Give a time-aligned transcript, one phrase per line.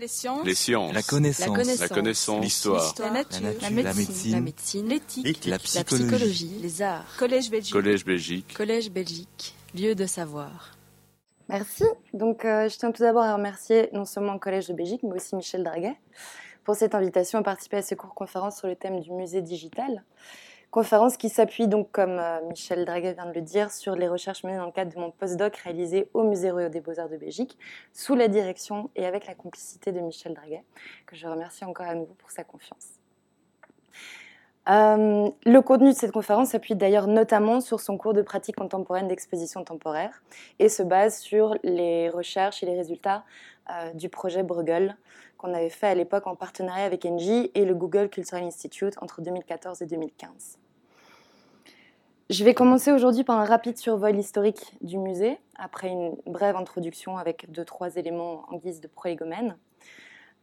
[0.00, 0.46] Les sciences.
[0.46, 0.94] Les sciences.
[0.94, 1.80] La connaissance.
[1.80, 2.42] La connaissance.
[2.42, 2.94] L'histoire.
[3.00, 3.40] La nature.
[3.42, 3.94] La La nature.
[3.96, 4.32] médecine.
[4.32, 4.88] La médecine.
[4.88, 5.44] L'éthique.
[5.44, 6.06] La La psychologie.
[6.06, 6.58] psychologie.
[6.62, 7.04] Les arts.
[7.18, 7.72] Collège Belgique.
[7.74, 8.54] Collège Belgique.
[8.56, 9.54] Collège Belgique.
[9.74, 10.76] Lieu de savoir.
[11.50, 11.84] Merci.
[12.14, 15.16] Donc, euh, je tiens tout d'abord à remercier non seulement le Collège de Belgique, mais
[15.16, 15.96] aussi Michel Draguet
[16.64, 20.02] pour cette invitation à participer à ce cours conférence sur le thème du musée digital.
[20.70, 24.44] Conférence qui s'appuie donc, comme euh, Michel Draguet vient de le dire, sur les recherches
[24.44, 27.58] menées dans le cadre de mon postdoc réalisé au Musée Royal des Beaux-Arts de Belgique,
[27.92, 30.64] sous la direction et avec la complicité de Michel Draguet,
[31.06, 33.00] que je remercie encore à nouveau pour sa confiance.
[34.68, 39.08] Euh, le contenu de cette conférence s'appuie d'ailleurs notamment sur son cours de pratique contemporaine
[39.08, 40.22] d'exposition temporaire
[40.60, 43.24] et se base sur les recherches et les résultats
[43.70, 44.96] euh, du projet Bruegel
[45.40, 49.22] qu'on avait fait à l'époque en partenariat avec Engie et le Google Cultural Institute entre
[49.22, 50.58] 2014 et 2015.
[52.28, 57.16] Je vais commencer aujourd'hui par un rapide survol historique du musée, après une brève introduction
[57.16, 59.56] avec deux, trois éléments en guise de proégomène.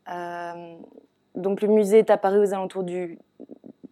[0.09, 0.75] Euh,
[1.35, 3.19] donc le musée est apparu aux alentours du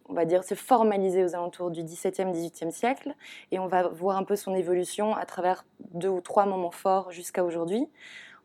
[0.08, 3.14] on va dire, s'est formalisé aux alentours du XVIIe, XVIIIe siècle,
[3.50, 7.10] et on va voir un peu son évolution à travers deux ou trois moments forts
[7.10, 7.88] jusqu'à aujourd'hui.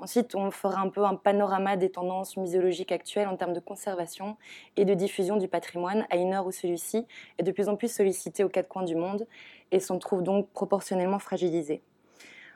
[0.01, 4.35] Ensuite, on fera un peu un panorama des tendances muséologiques actuelles en termes de conservation
[4.75, 7.05] et de diffusion du patrimoine à une heure où celui-ci
[7.37, 9.27] est de plus en plus sollicité aux quatre coins du monde
[9.71, 11.83] et s'en trouve donc proportionnellement fragilisé.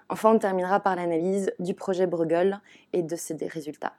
[0.09, 2.61] Enfin, on terminera par l'analyse du projet Bruegel
[2.93, 3.93] et de ses résultats.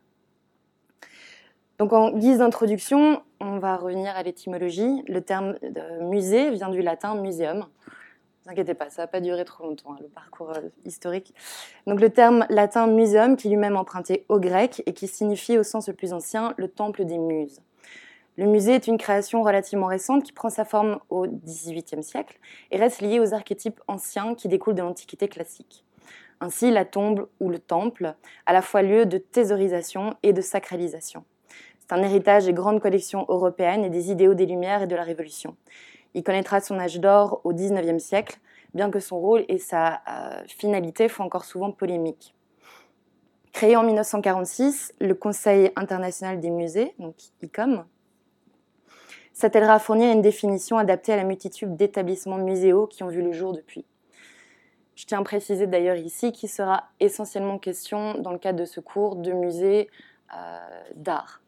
[1.79, 5.05] Donc en guise d'introduction, on va revenir à l'étymologie.
[5.07, 7.67] Le terme de musée vient du latin museum.
[8.47, 11.35] Ne vous inquiétez pas, ça va pas durer trop longtemps, hein, le parcours euh, historique.
[11.89, 15.89] Donc le terme latin museum, qui lui-même emprunté au grec et qui signifie au sens
[15.89, 17.61] le plus ancien le temple des muses.
[18.37, 22.39] Le musée est une création relativement récente qui prend sa forme au XVIIIe siècle
[22.71, 25.85] et reste liée aux archétypes anciens qui découlent de l'Antiquité classique.
[26.41, 31.25] Ainsi, la tombe ou le temple, à la fois lieu de thésaurisation et de sacralisation.
[31.81, 35.03] C'est un héritage des grandes collections européennes et des idéaux des Lumières et de la
[35.03, 35.57] Révolution.
[36.17, 38.39] Il connaîtra son âge d'or au XIXe siècle,
[38.73, 42.35] bien que son rôle et sa euh, finalité font encore souvent polémique.
[43.53, 47.85] Créé en 1946, le Conseil international des musées, donc ICOM,
[49.35, 53.33] s'attellera à fournir une définition adaptée à la multitude d'établissements muséaux qui ont vu le
[53.33, 53.85] jour depuis.
[54.95, 58.81] Je tiens à préciser d'ailleurs ici qu'il sera essentiellement question, dans le cadre de ce
[58.81, 59.91] cours, de musées
[60.35, 60.59] euh,
[60.95, 61.43] d'art.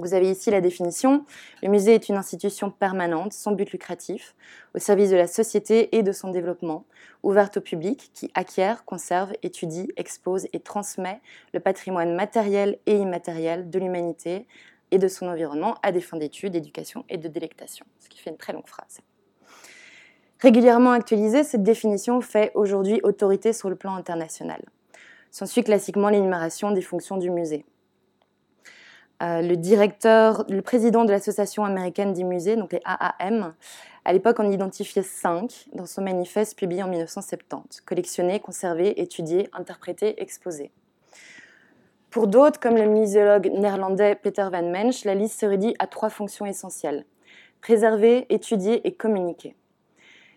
[0.00, 1.24] Vous avez ici la définition.
[1.62, 4.34] Le musée est une institution permanente, sans but lucratif,
[4.74, 6.84] au service de la société et de son développement,
[7.22, 11.20] ouverte au public, qui acquiert, conserve, étudie, expose et transmet
[11.52, 14.46] le patrimoine matériel et immatériel de l'humanité
[14.90, 17.86] et de son environnement à des fins d'études, d'éducation et de délectation.
[18.00, 19.00] Ce qui fait une très longue phrase.
[20.40, 24.62] Régulièrement actualisée, cette définition fait aujourd'hui autorité sur le plan international.
[25.30, 27.64] S'ensuit classiquement l'énumération des fonctions du musée.
[29.22, 33.54] Euh, le directeur, le président de l'Association américaine des musées, donc les AAM,
[34.04, 40.20] à l'époque en identifiait cinq dans son manifeste publié en 1970, collectionner, conserver, étudier, interpréter,
[40.20, 40.72] exposer.
[42.10, 46.10] Pour d'autres, comme le muséologue néerlandais Peter van Mensch, la liste se réduit à trois
[46.10, 47.04] fonctions essentielles
[47.64, 49.56] préserver, étudier et communiquer.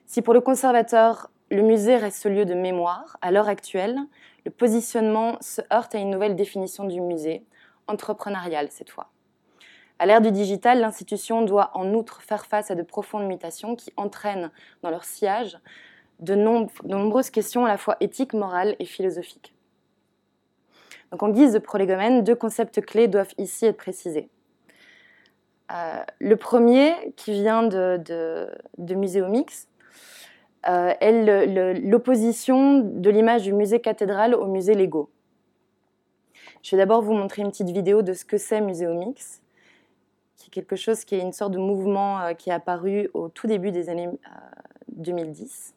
[0.06, 4.00] Si pour le conservateur, le musée reste ce lieu de mémoire, à l'heure actuelle,
[4.46, 7.44] le positionnement se heurte à une nouvelle définition du musée,
[7.88, 9.10] entrepreneuriale cette fois.
[10.00, 13.92] À l'ère du digital, l'institution doit en outre faire face à de profondes mutations qui
[13.98, 14.52] entraînent
[14.84, 15.58] dans leur sillage
[16.20, 19.54] de, nom de nombreuses questions à la fois éthiques, morales et philosophiques.
[21.12, 24.30] Donc en guise de prolégomène, deux concepts clés doivent ici être précisés.
[25.72, 29.68] Euh, le premier, qui vient de, Muséomix,
[30.68, 35.10] euh, est l'opposition de l'image du musée cathédral au musée Lego.
[36.64, 39.42] Je vais d'abord vous montrer une petite vidéo de ce que c'est Muséomix,
[40.36, 43.30] qui est quelque chose qui est une sorte de mouvement euh, qui est apparu au
[43.30, 44.12] tout début des années euh,
[44.98, 45.74] 2010.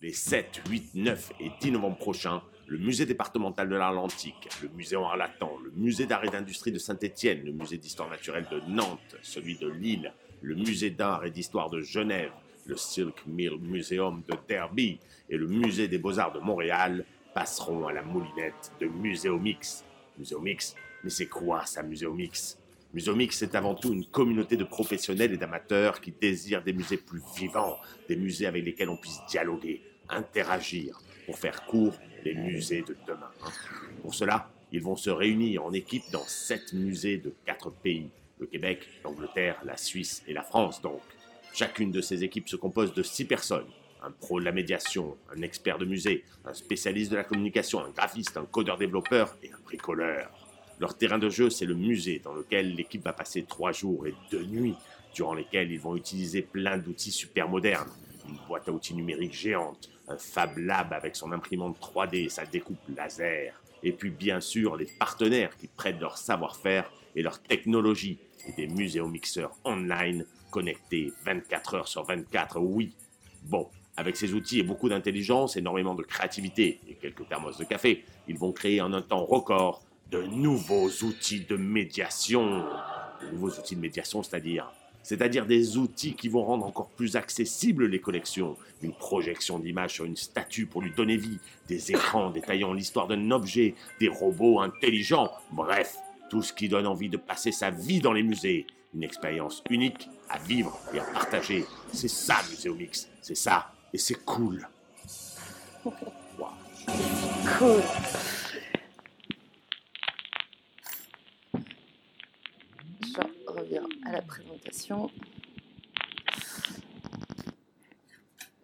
[0.00, 4.96] Les 7, 8, 9 et 10 novembre prochains, le musée départemental de l'Atlantique, le musée
[4.96, 9.16] en Arlatan, le musée d'art et d'industrie de Saint-Étienne, le musée d'histoire naturelle de Nantes,
[9.22, 10.12] celui de Lille,
[10.42, 12.30] le musée d'art et d'histoire de Genève,
[12.68, 17.04] le Silk Mill Museum de Derby et le musée des beaux-arts de Montréal
[17.34, 19.84] passeront à la moulinette de Muséomix.
[20.18, 22.58] Muséomix Mais c'est quoi ça, Muséomix
[22.94, 27.20] Muséomix, c'est avant tout une communauté de professionnels et d'amateurs qui désirent des musées plus
[27.36, 27.76] vivants,
[28.08, 31.94] des musées avec lesquels on puisse dialoguer, interagir, pour faire court
[32.24, 33.30] les musées de demain.
[34.00, 38.46] Pour cela, ils vont se réunir en équipe dans sept musées de quatre pays, le
[38.46, 41.02] Québec, l'Angleterre, la Suisse et la France donc.
[41.52, 43.66] Chacune de ces équipes se compose de six personnes,
[44.02, 47.90] un pro de la médiation, un expert de musée, un spécialiste de la communication, un
[47.90, 50.30] graphiste, un codeur-développeur et un bricoleur.
[50.78, 54.14] Leur terrain de jeu, c'est le musée dans lequel l'équipe va passer trois jours et
[54.30, 54.76] deux nuits,
[55.14, 57.90] durant lesquels ils vont utiliser plein d'outils super modernes.
[58.28, 62.44] Une boîte à outils numérique géante, un Fab Lab avec son imprimante 3D et sa
[62.44, 63.60] découpe laser.
[63.82, 68.66] Et puis bien sûr les partenaires qui prêtent leur savoir-faire et leur technologie et des
[68.66, 72.92] muséomixeurs online connectés 24 heures sur 24, oui.
[73.44, 78.04] Bon, avec ces outils et beaucoup d'intelligence, énormément de créativité et quelques thermos de café,
[78.28, 82.64] ils vont créer en un temps record de nouveaux outils de médiation.
[83.22, 84.72] De nouveaux outils de médiation, c'est-à-dire
[85.08, 90.04] c'est-à-dire des outils qui vont rendre encore plus accessibles les collections, une projection d'image sur
[90.04, 95.30] une statue pour lui donner vie, des écrans détaillant l'histoire d'un objet, des robots intelligents,
[95.50, 95.96] bref,
[96.28, 98.66] tout ce qui donne envie de passer sa vie dans les musées.
[98.94, 101.66] Une expérience unique à vivre et à partager.
[101.92, 103.08] C'est ça, Muséomix.
[103.20, 103.72] C'est ça.
[103.92, 104.68] Et c'est cool.
[107.58, 107.82] Cool.
[113.02, 115.10] Je reviens à la présentation.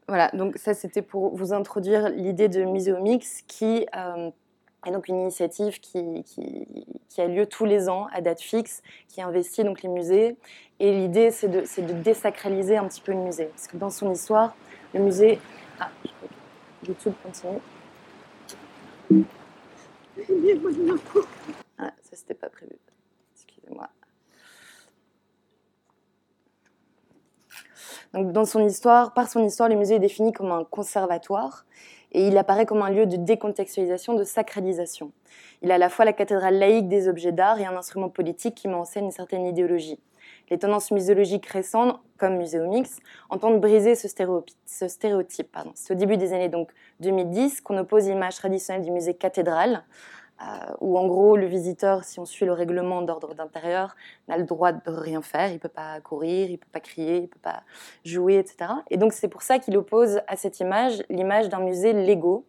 [0.06, 4.30] Voilà, donc ça c'était pour vous introduire l'idée de Muséomix qui euh,
[4.86, 9.22] est donc une initiative qui, qui, a lieu tous les ans à date fixe, qui
[9.22, 10.36] investit donc les musées.
[10.80, 13.46] Et l'idée c'est de, de, désacraliser un petit peu le musée.
[13.46, 14.54] Parce que dans son histoire,
[14.92, 15.38] le musée...
[15.80, 15.90] Ah,
[16.86, 17.58] YouTube continue.
[21.76, 22.70] Ah, ça c'était pas prévu.
[23.34, 23.88] Excusez-moi.
[28.14, 31.66] Donc, dans son histoire, par son histoire, le musée est défini comme un conservatoire
[32.14, 35.12] et il apparaît comme un lieu de décontextualisation, de sacralisation.
[35.62, 38.54] Il a à la fois la cathédrale laïque des objets d'art et un instrument politique
[38.54, 39.98] qui m'enseigne une certaine idéologie.
[40.50, 42.98] Les tendances muséologiques récentes, comme Muséomix,
[43.30, 44.56] entendent briser ce stéréotype.
[44.66, 46.70] Ce stéréotype C'est au début des années donc
[47.00, 49.84] 2010 qu'on oppose l'image traditionnelle du musée cathédrale
[50.80, 53.96] où en gros le visiteur, si on suit le règlement d'ordre d'intérieur,
[54.28, 57.28] n'a le droit de rien faire, il peut pas courir, il peut pas crier, il
[57.28, 57.62] peut pas
[58.04, 58.72] jouer, etc.
[58.90, 62.44] Et donc c'est pour ça qu'il oppose à cette image l'image d'un musée Lego.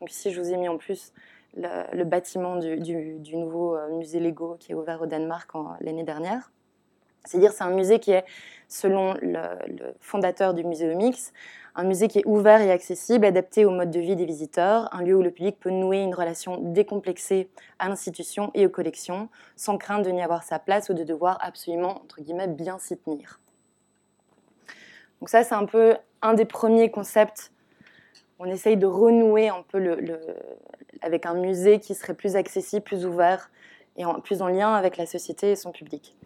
[0.00, 1.12] Donc ici je vous ai mis en plus
[1.56, 5.50] le, bâtiment du, nouveau euh, musée Lego qui est ouvert au Danemark
[5.80, 6.50] l'année dernière.
[7.24, 8.24] C'est-à-dire c'est un musée qui est,
[8.68, 11.32] selon le, le fondateur du musée Mix,
[11.78, 15.00] un musée qui est ouvert et accessible, adapté au mode de vie des visiteurs, un
[15.00, 17.48] lieu où le public peut nouer une relation décomplexée
[17.78, 21.38] à l'institution et aux collections, sans crainte de n'y avoir sa place ou de devoir
[21.40, 23.38] absolument, entre guillemets, bien s'y tenir.
[25.20, 27.52] Donc ça, c'est un peu un des premiers concepts.
[28.40, 29.96] On essaye de renouer un peu
[31.00, 33.52] avec un musée qui serait plus accessible, plus ouvert
[33.96, 36.16] et plus en lien avec la société et son public.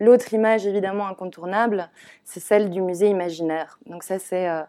[0.00, 1.90] L'autre image évidemment incontournable,
[2.24, 3.78] c'est celle du musée imaginaire.
[3.86, 4.62] Donc ça, c'est euh,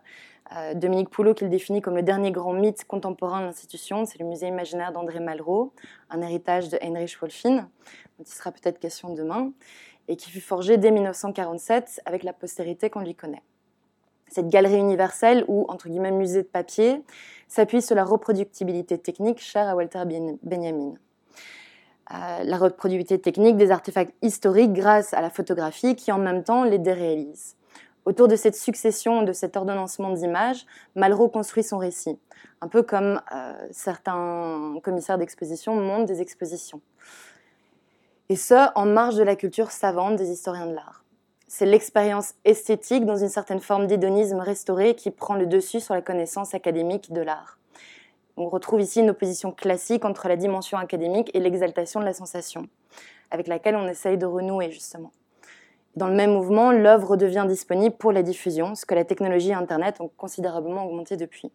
[0.76, 4.06] Dominique Poulot qui le définit comme le dernier grand mythe contemporain de l'institution.
[4.06, 5.74] C'est le musée imaginaire d'André Malraux,
[6.10, 7.56] un héritage de Heinrich Wolfin,
[8.18, 9.52] dont il sera peut-être question demain,
[10.08, 13.42] et qui fut forgé dès 1947 avec la postérité qu'on lui connaît.
[14.28, 17.04] Cette galerie universelle, ou entre guillemets musée de papier,
[17.48, 20.04] s'appuie sur la reproductibilité technique chère à Walter
[20.42, 20.96] Benjamin.
[22.12, 26.64] Euh, la reproductibilité technique des artefacts historiques grâce à la photographie qui en même temps
[26.64, 27.56] les déréalise.
[28.06, 30.66] Autour de cette succession, de cet ordonnancement d'images,
[30.96, 32.20] Malraux construit son récit,
[32.60, 36.82] un peu comme euh, certains commissaires d'exposition montent des expositions.
[38.28, 41.04] Et ce, en marge de la culture savante des historiens de l'art.
[41.48, 46.02] C'est l'expérience esthétique dans une certaine forme d'hédonisme restauré qui prend le dessus sur la
[46.02, 47.60] connaissance académique de l'art.
[48.36, 52.68] On retrouve ici une opposition classique entre la dimension académique et l'exaltation de la sensation,
[53.30, 55.12] avec laquelle on essaye de renouer justement.
[55.96, 59.54] Dans le même mouvement, l'œuvre devient disponible pour la diffusion, ce que la technologie et
[59.54, 61.52] Internet ont considérablement augmenté depuis.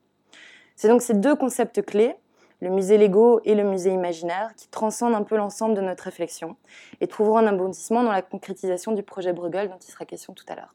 [0.77, 2.15] C'est donc ces deux concepts clés,
[2.61, 6.57] le musée Lego et le musée imaginaire, qui transcendent un peu l'ensemble de notre réflexion
[7.01, 10.45] et trouveront un aboutissement dans la concrétisation du projet Bruegel dont il sera question tout
[10.49, 10.75] à l'heure.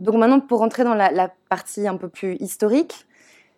[0.00, 3.06] Donc maintenant, pour rentrer dans la partie un peu plus historique,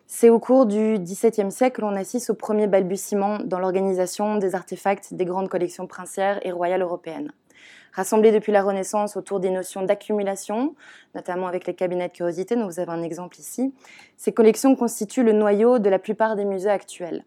[0.06, 4.54] c'est au cours du XVIIe siècle que l'on assiste au premier balbutiement dans l'organisation des
[4.54, 7.32] artefacts des grandes collections princières et royales européennes.
[7.92, 10.74] Rassemblées depuis la Renaissance autour des notions d'accumulation,
[11.14, 13.72] notamment avec les cabinets de curiosité, dont vous avez un exemple ici,
[14.16, 17.24] ces collections constituent le noyau de la plupart des musées actuels.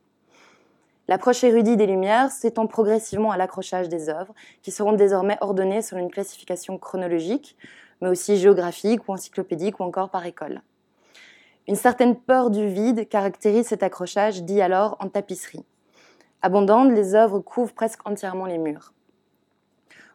[1.08, 6.02] L'approche érudite des Lumières s'étend progressivement à l'accrochage des œuvres, qui seront désormais ordonnées selon
[6.02, 7.56] une classification chronologique,
[8.02, 10.62] mais aussi géographique ou encyclopédique ou encore par école.
[11.70, 15.66] Une certaine peur du vide caractérise cet accrochage dit alors en tapisserie.
[16.42, 18.94] Abondantes, les œuvres couvrent presque entièrement les murs.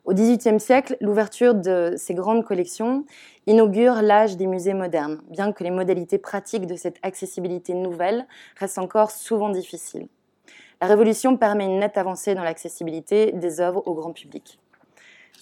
[0.06, 3.04] Au XVIIIe siècle, l'ouverture de ces grandes collections
[3.46, 8.78] inaugure l'âge des musées modernes, bien que les modalités pratiques de cette accessibilité nouvelle restent
[8.78, 10.08] encore souvent difficiles.
[10.80, 14.58] La Révolution permet une nette avancée dans l'accessibilité des œuvres au grand public.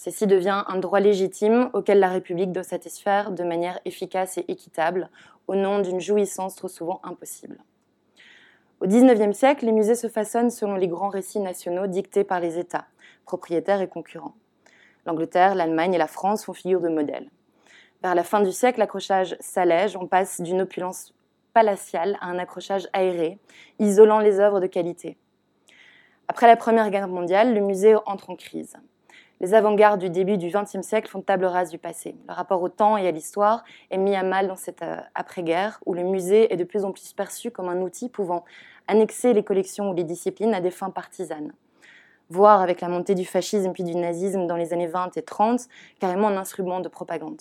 [0.02, 5.10] Ceci devient un droit légitime auquel la République doit satisfaire de manière efficace et équitable,
[5.46, 7.58] au nom d'une jouissance trop souvent impossible.
[8.80, 12.58] Au XIXe siècle, les musées se façonnent selon les grands récits nationaux dictés par les
[12.58, 12.86] États,
[13.26, 14.32] propriétaires et concurrents.
[15.04, 17.28] L'Angleterre, l'Allemagne et la France font figure de modèle.
[18.02, 21.12] Vers la fin du siècle, l'accrochage s'allège, on passe d'une opulence
[21.52, 23.38] palatiale à un accrochage aéré,
[23.78, 25.18] isolant les œuvres de qualité.
[26.26, 28.78] Après la Première Guerre mondiale, le musée entre en crise.
[29.40, 32.14] Les avant-gardes du début du XXe siècle font table rase du passé.
[32.28, 35.80] Le rapport au temps et à l'histoire est mis à mal dans cette euh, après-guerre,
[35.86, 38.44] où le musée est de plus en plus perçu comme un outil pouvant
[38.86, 41.52] annexer les collections ou les disciplines à des fins partisanes
[42.30, 45.66] voire avec la montée du fascisme puis du nazisme dans les années 20 et 30,
[45.98, 47.40] carrément un instrument de propagande.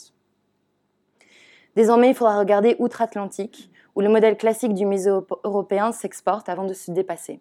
[1.76, 5.12] Désormais, il faudra regarder outre-Atlantique, où le modèle classique du musée
[5.44, 7.40] européen s'exporte avant de se dépasser.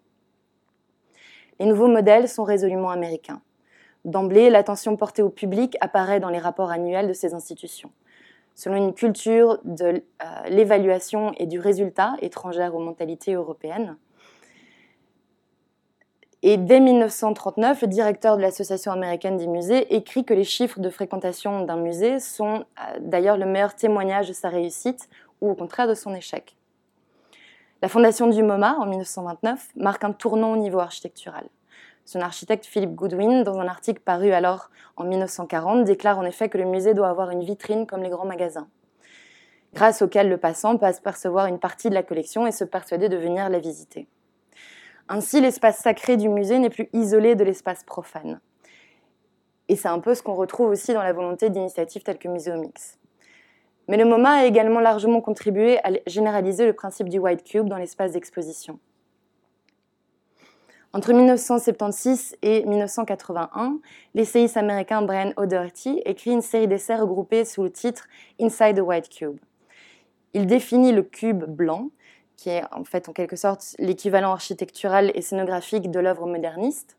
[1.59, 3.41] Les nouveaux modèles sont résolument américains.
[4.09, 7.91] D'emblée, l'attention portée au public apparaît dans les rapports annuels de ces institutions.
[8.55, 13.99] Selon une culture de euh, l'évaluation et du résultat étrangère aux mentalités européennes,
[16.43, 20.89] et dès 1939, le directeur de l'Association américaine des musées écrit que les chiffres de
[20.89, 25.11] fréquentation d'un musée sont euh, d'ailleurs le meilleur témoignage de sa réussite
[25.43, 26.57] ou au contraire de son échec.
[27.83, 31.45] La fondation du MoMA en 1929 marque un tournant au niveau architectural.
[32.09, 36.57] Son architecte Philip Goodwin, dans un article paru alors en 1940, déclare en effet que
[36.57, 38.67] le musée doit avoir une vitrine comme les grands magasins,
[39.75, 43.19] grâce auquel le passant peut apercevoir une partie de la collection et se persuader de
[43.19, 44.09] venir la visiter.
[45.11, 48.41] Ainsi, l'espace sacré du musée n'est plus isolé de l'espace profane.
[49.69, 52.97] Et c'est un peu ce qu'on retrouve aussi dans la volonté d'initiatives telles que Muséomix.
[53.87, 57.77] Mais le MoMA a également largement contribué à généraliser le principe du White Cube dans
[57.77, 58.79] l'espace d'exposition.
[60.95, 63.79] Entre 1976 et 1981,
[64.15, 68.09] l'essayiste américain Brian O'Doherty écrit une série d'essais regroupés sous le titre
[68.41, 69.37] Inside the White Cube.
[70.33, 71.91] Il définit le cube blanc
[72.37, 76.97] qui est en fait en quelque sorte l'équivalent architectural et scénographique de l'œuvre moderniste,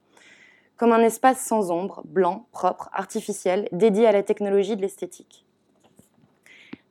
[0.78, 5.46] comme un espace sans ombre, blanc, propre, artificiel, dédié à la technologie de l'esthétique.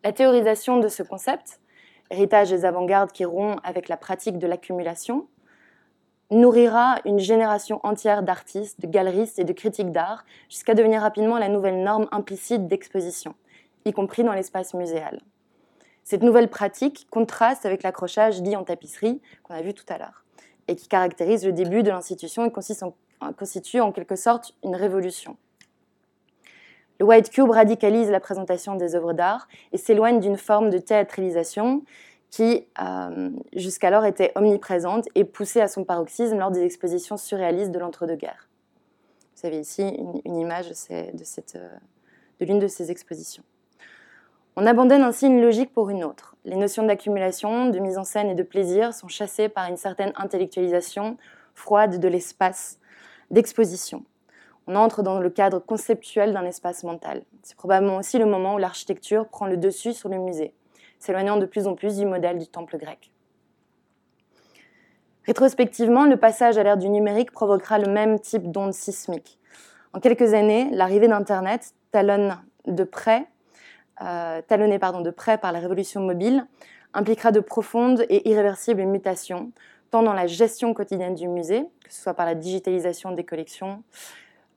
[0.02, 1.60] La théorisation de ce concept,
[2.10, 5.28] héritage des avant-gardes qui rompt avec la pratique de l'accumulation,
[6.30, 11.48] nourrira une génération entière d'artistes, de galeristes et de critiques d'art, jusqu'à devenir rapidement la
[11.48, 13.34] nouvelle norme implicite d'exposition,
[13.84, 15.20] y compris dans l'espace muséal.
[16.04, 20.24] Cette nouvelle pratique contraste avec l'accrochage dit en tapisserie qu'on a vu tout à l'heure
[20.66, 25.36] et qui caractérise le début de l'institution et constitue en quelque sorte une révolution.
[27.00, 31.84] Le White Cube radicalise la présentation des œuvres d'art et s'éloigne d'une forme de théâtralisation
[32.30, 37.78] qui euh, jusqu'alors était omniprésente et poussée à son paroxysme lors des expositions surréalistes de
[37.78, 38.48] l'entre-deux-guerres.
[39.36, 39.88] Vous avez ici
[40.24, 40.74] une, image de
[41.56, 41.68] euh,
[42.40, 43.44] l'une de ces expositions.
[44.56, 46.34] On abandonne ainsi une logique pour une autre.
[46.44, 50.12] Les notions d'accumulation, de mise en scène et de plaisir sont chassées par une certaine
[50.16, 51.16] intellectualisation
[51.54, 52.80] froide de l'espace
[53.30, 54.04] d'exposition.
[54.66, 57.22] On entre dans le cadre conceptuel d'un espace mental.
[57.42, 60.52] C'est probablement aussi le moment où l'architecture prend le dessus sur le musée,
[60.98, 63.12] s'éloignant de plus en plus du modèle du temple grec.
[65.24, 69.38] Rétrospectivement, le passage à l'ère du numérique provoquera le même type d'onde sismique.
[69.92, 73.26] En quelques années, l'arrivée d'Internet talonne de près
[74.00, 76.46] euh, talonné pardon, de près par la révolution mobile,
[76.94, 79.50] impliquera de profondes et irréversibles mutations,
[79.90, 83.82] tant dans la gestion quotidienne du musée, que ce soit par la digitalisation des collections,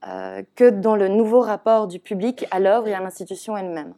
[0.08, 3.96] euh, que dans le nouveau rapport du public à l'œuvre et à l'institution elle-même.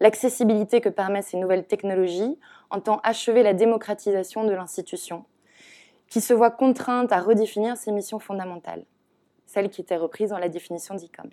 [0.00, 2.38] L'accessibilité que permettent ces nouvelles technologies
[2.70, 5.24] entend achever la démocratisation de l'institution,
[6.08, 8.84] qui se voit contrainte à redéfinir ses missions fondamentales,
[9.46, 11.30] celles qui étaient reprises dans la définition d'ICOM.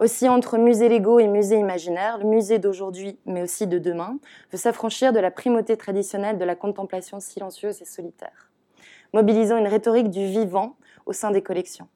[0.00, 4.18] Aussi, entre musée légaux et musée imaginaire, le musée d'aujourd'hui, mais aussi de demain,
[4.50, 8.50] veut s'affranchir de la primauté traditionnelle de la contemplation silencieuse et solitaire,
[9.12, 10.76] mobilisant une rhétorique du vivant
[11.06, 11.86] au sein des collections.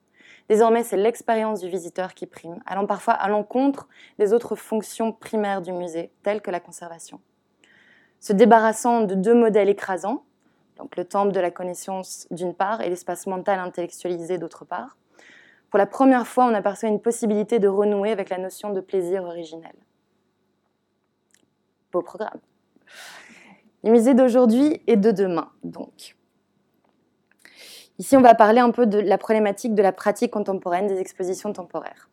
[0.49, 3.89] Désormais, c'est l'expérience du visiteur qui prime, allant parfois à l'encontre
[4.19, 7.21] des autres fonctions primaires du musée, telles que la conservation.
[8.21, 10.25] Se débarrassant de deux modèles écrasants,
[10.77, 14.97] donc le temple de la connaissance d'une part et l'espace mental intellectualisé d'autre part,
[15.71, 19.25] pour la première fois, on aperçoit une possibilité de renouer avec la notion de plaisir
[19.25, 19.75] originel.
[21.93, 22.41] Beau programme.
[23.83, 26.16] Les musées d'aujourd'hui et de demain, donc.
[27.99, 31.53] Ici, on va parler un peu de la problématique de la pratique contemporaine des expositions
[31.53, 32.11] temporaires.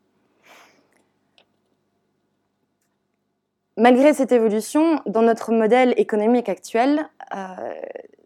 [3.76, 7.74] Malgré cette évolution, dans notre modèle économique actuel, euh,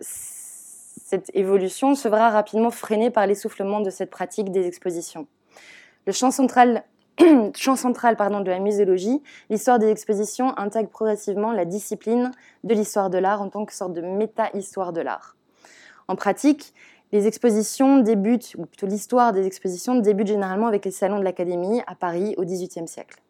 [0.01, 5.25] cette évolution se verra rapidement freinée par l'essoufflement de cette pratique des expositions.
[6.05, 6.83] Le champ central,
[7.55, 12.31] champ central pardon, de la muséologie, l'histoire des expositions intègre progressivement la discipline
[12.65, 15.37] de l'histoire de l'art en tant que sorte de méta-histoire de l'art.
[16.09, 16.73] En pratique,
[17.11, 21.81] les expositions débutent, ou plutôt l'histoire des expositions débute généralement avec les salons de l'Académie
[21.87, 23.21] à Paris au XVIIIe siècle.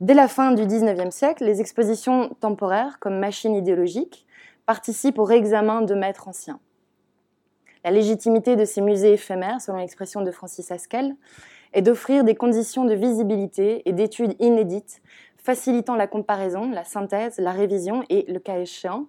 [0.00, 4.26] Dès la fin du XIXe siècle, les expositions temporaires, comme machines idéologiques,
[4.66, 6.60] participent au réexamen de maîtres anciens.
[7.84, 11.16] La légitimité de ces musées éphémères, selon l'expression de Francis Haskell,
[11.72, 15.02] est d'offrir des conditions de visibilité et d'études inédites,
[15.36, 19.06] facilitant la comparaison, la synthèse, la révision et, le cas échéant,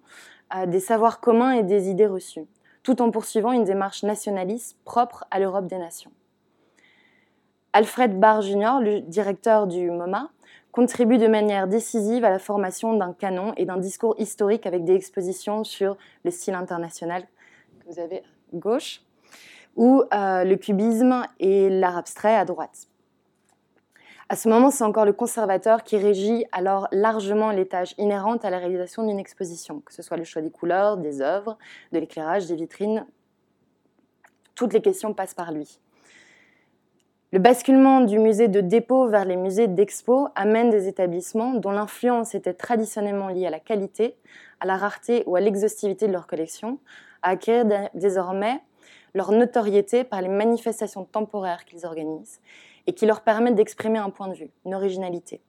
[0.56, 2.46] euh, des savoirs communs et des idées reçues,
[2.84, 6.12] tout en poursuivant une démarche nationaliste propre à l'Europe des nations.
[7.72, 10.30] Alfred Barr Jr., le directeur du MoMA,
[10.70, 14.94] contribue de manière décisive à la formation d'un canon et d'un discours historique avec des
[14.94, 17.24] expositions sur le style international
[17.80, 19.00] que vous avez à gauche,
[19.76, 22.88] ou euh, le cubisme et l'art abstrait à droite.
[24.34, 28.50] À ce moment, c'est encore le conservateur qui régit alors largement les tâches inhérentes à
[28.50, 31.56] la réalisation d'une exposition, que ce soit le choix des couleurs, des œuvres,
[31.92, 33.06] de l'éclairage, des vitrines.
[34.56, 35.78] Toutes les questions passent par lui.
[37.30, 42.34] Le basculement du musée de dépôt vers les musées d'expo amène des établissements dont l'influence
[42.34, 44.16] était traditionnellement liée à la qualité,
[44.58, 46.80] à la rareté ou à l'exhaustivité de leur collection,
[47.22, 48.60] à acquérir désormais
[49.14, 52.40] leur notoriété par les manifestations temporaires qu'ils organisent
[52.86, 55.42] et qui leur permettent d'exprimer un point de vue, une originalité.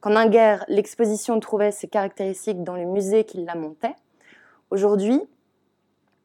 [0.00, 3.94] Quand un guerre, l'exposition trouvait ses caractéristiques dans le musée qui la montait,
[4.70, 5.22] aujourd'hui,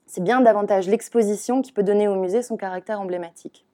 [0.05, 3.65] c'est bien davantage l'exposition qui peut donner au musée son caractère emblématique.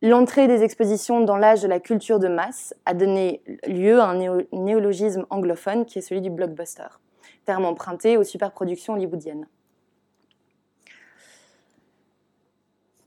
[0.00, 4.42] L'entrée des expositions dans l'âge de la culture de masse a donné lieu à un
[4.52, 6.86] néologisme anglophone qui est celui du blockbuster,
[7.44, 9.48] terme emprunté aux superproductions hollywoodiennes.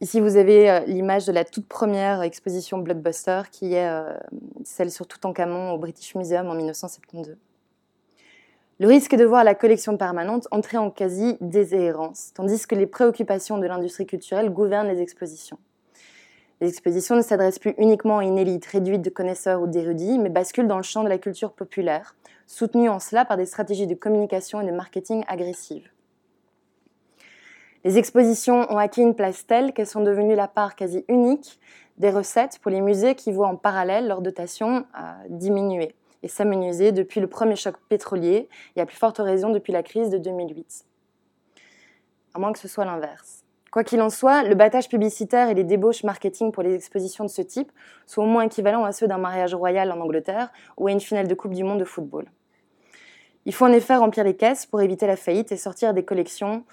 [0.02, 4.18] Ici, vous avez euh, l'image de la toute première exposition blockbuster qui est euh,
[4.64, 7.38] celle sur Toutankhamon au British Museum en 1972.
[8.80, 13.60] Le risque est de voir la collection permanente entrer en quasi-déshérence, tandis que les préoccupations
[13.60, 15.60] de l'industrie culturelle gouvernent les expositions.
[16.62, 20.30] Les expositions ne s'adressent plus uniquement à une élite réduite de connaisseurs ou d'érudits, mais
[20.30, 22.16] basculent dans le champ de la culture populaire,
[22.48, 25.92] soutenue en cela par des stratégies de communication et de marketing agressives.
[27.84, 31.60] Les expositions ont acquis une place telle qu'elles sont devenues la part quasi unique
[31.98, 36.91] des recettes pour les musées qui voient en parallèle leur dotation euh, diminuer et s'amenuiser
[36.91, 40.86] depuis le premier choc pétrolier et à plus forte raison depuis la crise de 2008.
[42.34, 43.44] À moins que ce soit l'inverse.
[43.72, 47.30] Quoi qu'il en soit, le battage publicitaire et les débauches marketing pour les expositions de
[47.30, 47.72] ce type
[48.06, 51.28] sont au moins équivalents à ceux d'un mariage royal en Angleterre ou à une finale
[51.28, 52.26] de Coupe du Monde de football.
[53.46, 56.63] Il faut en effet remplir les caisses pour éviter la faillite et sortir des collections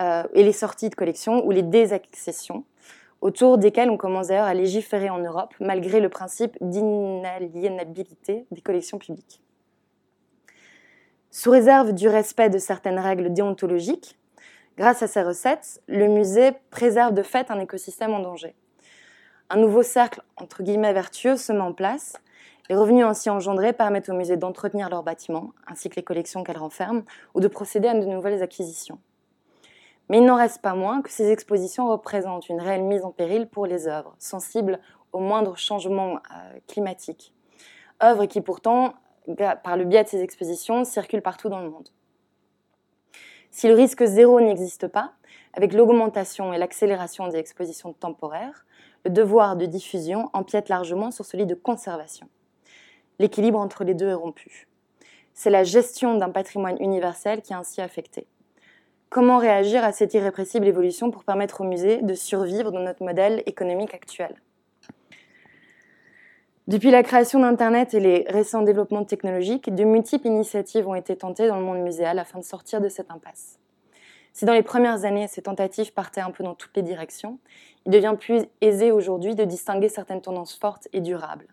[0.00, 2.64] euh, et les sorties de collections ou les désaccessions,
[3.20, 8.98] autour desquelles on commence d'ailleurs à légiférer en Europe, malgré le principe d'inaliénabilité des collections
[8.98, 9.40] publiques.
[11.30, 14.18] Sous réserve du respect de certaines règles déontologiques,
[14.78, 18.54] Grâce à ces recettes, le musée préserve de fait un écosystème en danger.
[19.50, 22.16] Un nouveau cercle, entre guillemets, vertueux se met en place.
[22.70, 26.58] Les revenus ainsi engendrés permettent au musée d'entretenir leurs bâtiments, ainsi que les collections qu'elles
[26.58, 27.02] renferment,
[27.34, 29.00] ou de procéder à de nouvelles acquisitions.
[30.08, 33.46] Mais il n'en reste pas moins que ces expositions représentent une réelle mise en péril
[33.46, 34.80] pour les œuvres, sensibles
[35.12, 37.34] aux moindres changements euh, climatiques.
[38.02, 38.94] Œuvres qui pourtant,
[39.62, 41.88] par le biais de ces expositions, circulent partout dans le monde.
[43.50, 45.12] Si le risque zéro n'existe pas,
[45.52, 48.66] avec l'augmentation et l'accélération des expositions temporaires,
[49.04, 52.28] le devoir de diffusion empiète largement sur celui de conservation.
[53.18, 54.68] L'équilibre entre les deux est rompu.
[55.34, 58.26] C'est la gestion d'un patrimoine universel qui est ainsi affectée.
[59.10, 63.42] Comment réagir à cette irrépressible évolution pour permettre au musée de survivre dans notre modèle
[63.46, 64.34] économique actuel?
[66.66, 71.48] Depuis la création d'Internet et les récents développements technologiques, de multiples initiatives ont été tentées
[71.48, 73.58] dans le monde muséal afin de sortir de cette impasse.
[74.34, 77.38] Si dans les premières années, ces tentatives partaient un peu dans toutes les directions,
[77.86, 81.46] il devient plus aisé aujourd'hui de distinguer certaines tendances fortes et durables.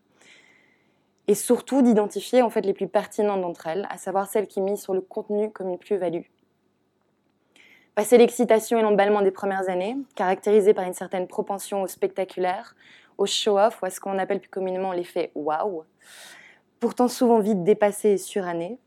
[1.30, 4.82] Et surtout d'identifier en fait les plus pertinentes d'entre elles, à savoir celles qui misent
[4.82, 6.26] sur le contenu comme une plus-value.
[7.96, 12.76] Passé l'excitation et l'emballement des premières années, caractérisées par une certaine propension au spectaculaire,
[13.18, 15.86] au show-off ou à ce qu'on appelle plus communément l'effet wow,
[16.82, 18.80] pourtant souvent vite dépassé et suranné,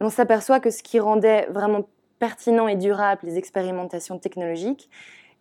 [0.00, 4.90] l'on s'aperçoit que ce qui rendait vraiment pertinent et durable les expérimentations technologiques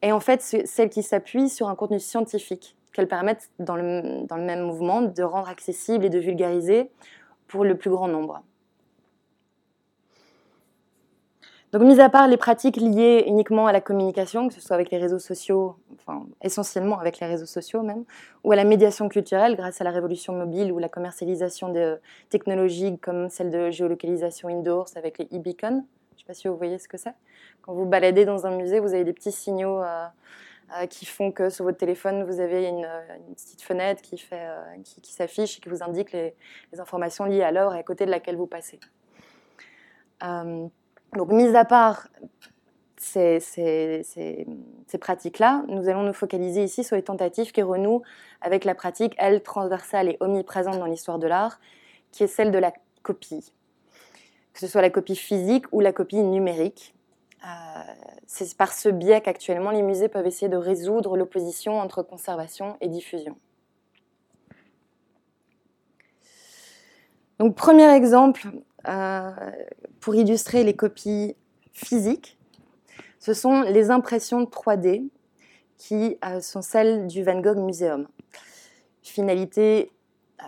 [0.03, 4.61] est en fait celle qui s'appuie sur un contenu scientifique, qu'elles permettent dans le même
[4.61, 6.91] mouvement de rendre accessible et de vulgariser
[7.47, 8.43] pour le plus grand nombre.
[11.71, 14.91] Donc, mis à part les pratiques liées uniquement à la communication, que ce soit avec
[14.91, 18.03] les réseaux sociaux, enfin essentiellement avec les réseaux sociaux même,
[18.43, 21.97] ou à la médiation culturelle grâce à la révolution mobile ou la commercialisation de
[22.29, 25.85] technologies comme celle de géolocalisation indoors avec les e-beacons.
[26.11, 27.13] Je ne sais pas si vous voyez ce que c'est.
[27.61, 30.05] Quand vous baladez dans un musée, vous avez des petits signaux euh,
[30.77, 32.85] euh, qui font que sur votre téléphone, vous avez une,
[33.33, 36.35] petite fenêtre qui, fait, euh, qui, s'affiche et qui vous indique les,
[36.77, 38.77] informations liées à l'heure et à côté de laquelle vous passez.
[41.15, 42.07] Donc, mis à part
[42.97, 43.39] ces,
[44.99, 48.03] pratiques-là, nous allons nous focaliser ici sur les tentatives qui renouent
[48.39, 51.59] avec la pratique, elle, transversale et omniprésente dans l'histoire de l'art,
[52.11, 52.71] qui est celle de la
[53.03, 53.51] copie.
[54.53, 56.93] Que ce soit la copie physique ou la copie numérique.
[57.43, 57.81] Euh,
[58.27, 62.87] c'est par ce biais qu'actuellement les musées peuvent essayer de résoudre l'opposition entre conservation et
[62.87, 63.35] diffusion.
[67.39, 68.47] Donc, premier exemple
[68.87, 69.31] euh,
[70.01, 71.37] pour illustrer les copies
[71.71, 72.37] physiques,
[73.19, 75.07] ce sont les impressions 3D
[75.77, 78.07] qui euh, sont celles du Van Gogh Museum.
[79.03, 79.91] Finalité
[80.41, 80.45] euh,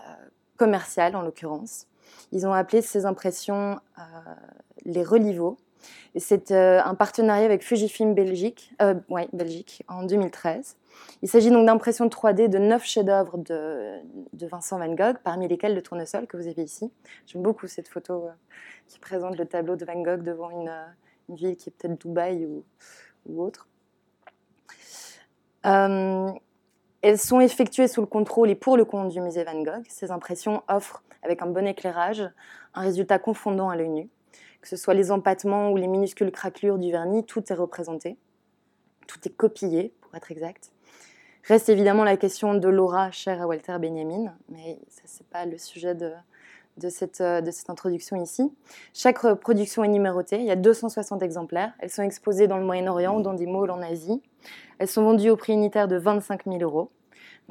[0.57, 1.87] commerciale en l'occurrence.
[2.31, 3.79] Ils ont appelé ces impressions
[4.85, 5.57] les relivos.
[6.15, 8.73] C'est un partenariat avec Fujifilm Belgique,
[9.09, 10.77] ouais, Belgique en 2013.
[11.21, 14.01] Il s'agit donc d'impressions 3D de neuf chefs-d'œuvre de,
[14.45, 16.91] Vincent Van Gogh, parmi lesquels le tournesol que vous avez ici.
[17.25, 18.31] J'aime beaucoup cette photo euh,
[18.87, 20.85] qui présente le tableau de Van Gogh devant une, euh,
[21.29, 22.63] ville qui est peut-être Dubaï ou,
[23.41, 23.67] autre.
[25.65, 26.29] Euh,
[27.01, 29.83] elles sont effectuées sous le contrôle et pour le compte du musée Van Gogh.
[29.87, 32.29] Ces impressions offrent, avec un bon éclairage,
[32.73, 34.09] un résultat confondant à l'œil nu.
[34.63, 38.17] Que ce soit les empattements ou les minuscules craquelures du vernis, tout est représenté.
[39.07, 40.71] Tout est copié, pour être exact.
[41.43, 45.57] Reste évidemment la question de l'aura chère à Walter Benjamin, mais ce n'est pas le
[45.57, 46.13] sujet de,
[46.77, 48.53] de, cette, de cette introduction ici.
[48.93, 51.73] Chaque production est numérotée, il y a 260 exemplaires.
[51.79, 54.21] Elles sont exposées dans le Moyen-Orient ou dans des malls en Asie.
[54.79, 56.89] Elles sont vendues au prix unitaire de 25 000 euros.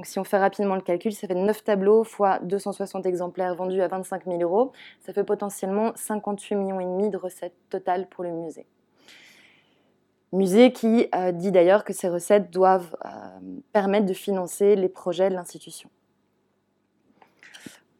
[0.03, 3.81] Donc si on fait rapidement le calcul, ça fait 9 tableaux fois 260 exemplaires vendus
[3.83, 4.73] à 25 000 euros.
[4.99, 8.67] Ça fait potentiellement 58 millions de recettes totales pour le musée.
[10.33, 13.09] Musée qui euh, dit d'ailleurs que ces recettes doivent euh,
[13.73, 15.89] permettre de financer les projets de l'institution.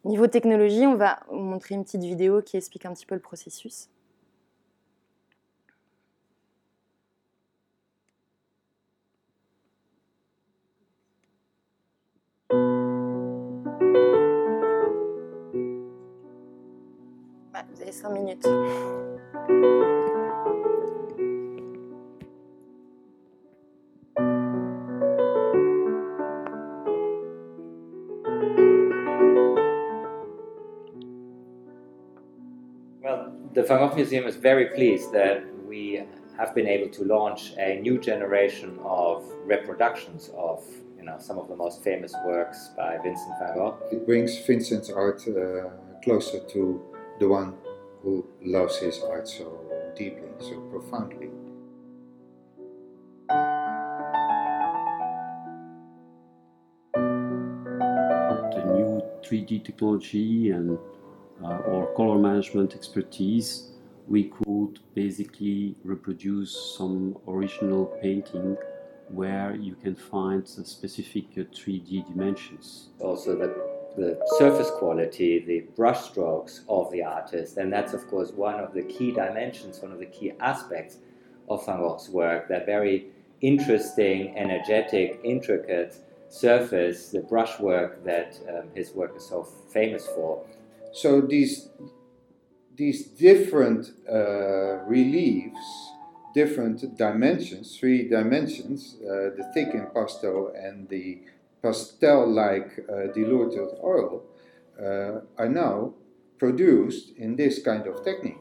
[0.05, 3.21] Niveau technologie, on va vous montrer une petite vidéo qui explique un petit peu le
[3.21, 3.89] processus.
[17.75, 18.47] Vous avez 5 minutes.
[33.55, 36.03] the Van Gogh Museum is very pleased that we
[36.39, 40.65] have been able to launch a new generation of reproductions of
[40.97, 43.77] you know some of the most famous works by Vincent van Gogh.
[43.91, 45.69] It brings Vincent's art uh,
[46.03, 46.81] closer to
[47.19, 47.62] the one who
[48.45, 49.61] loves his art so
[49.97, 51.31] deeply, so profoundly.
[58.55, 60.79] The new 3D technology and
[61.43, 63.73] uh, or color management expertise,
[64.07, 68.57] we could basically reproduce some original painting
[69.09, 72.91] where you can find the specific uh, 3D dimensions.
[72.99, 78.31] Also, the, the surface quality, the brush strokes of the artist, and that's, of course,
[78.33, 80.99] one of the key dimensions, one of the key aspects
[81.49, 83.07] of Van Gogh's work, that very
[83.41, 85.97] interesting, energetic, intricate
[86.29, 90.45] surface, the brushwork that um, his work is so famous for.
[90.93, 91.69] So these
[92.75, 95.91] these different uh, reliefs,
[96.35, 101.21] different dimensions, three dimensions, uh, the thick impasto and the
[101.63, 104.25] pastel-like uh, diluted oil,
[104.81, 105.95] uh, are now
[106.39, 108.39] produced in this kind of technique.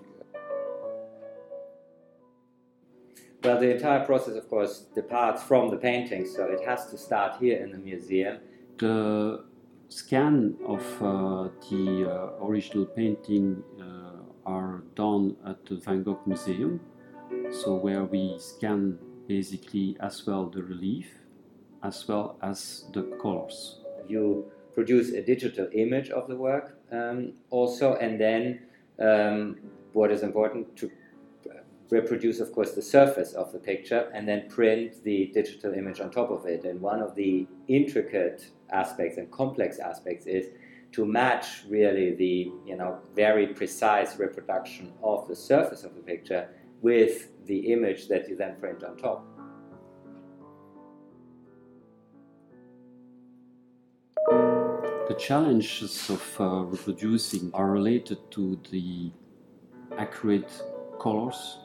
[3.44, 7.38] Well, the entire process, of course, departs from the painting, so it has to start
[7.40, 8.38] here in the museum.
[8.78, 9.44] The
[9.90, 16.80] scan of uh, the uh, original painting uh, are done at the Van Gogh Museum.
[17.52, 21.08] So where we scan basically as well the relief
[21.84, 23.80] as well as the colors.
[24.08, 28.62] You produce a digital image of the work um, also, and then
[29.00, 29.58] um,
[29.94, 30.91] what is important to
[31.91, 36.10] reproduce, of course, the surface of the picture and then print the digital image on
[36.10, 36.63] top of it.
[36.63, 40.48] And one of the intricate aspects and complex aspects is
[40.94, 46.50] to match really the you know very precise reproduction of the surface of the picture
[46.82, 49.26] with the image that you then print on top.
[55.12, 59.12] The challenges of uh, reproducing are related to the
[59.97, 60.50] accurate
[61.02, 61.58] colors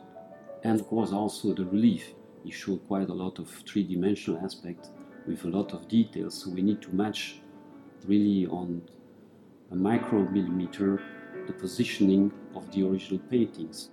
[0.64, 2.12] and of course also the relief.
[2.42, 4.90] You show quite a lot of three-dimensional aspect
[5.28, 7.36] with a lot of details, so we need to match
[8.08, 8.82] really on
[9.70, 11.00] a micromillimeter
[11.46, 13.90] the positioning of the original paintings.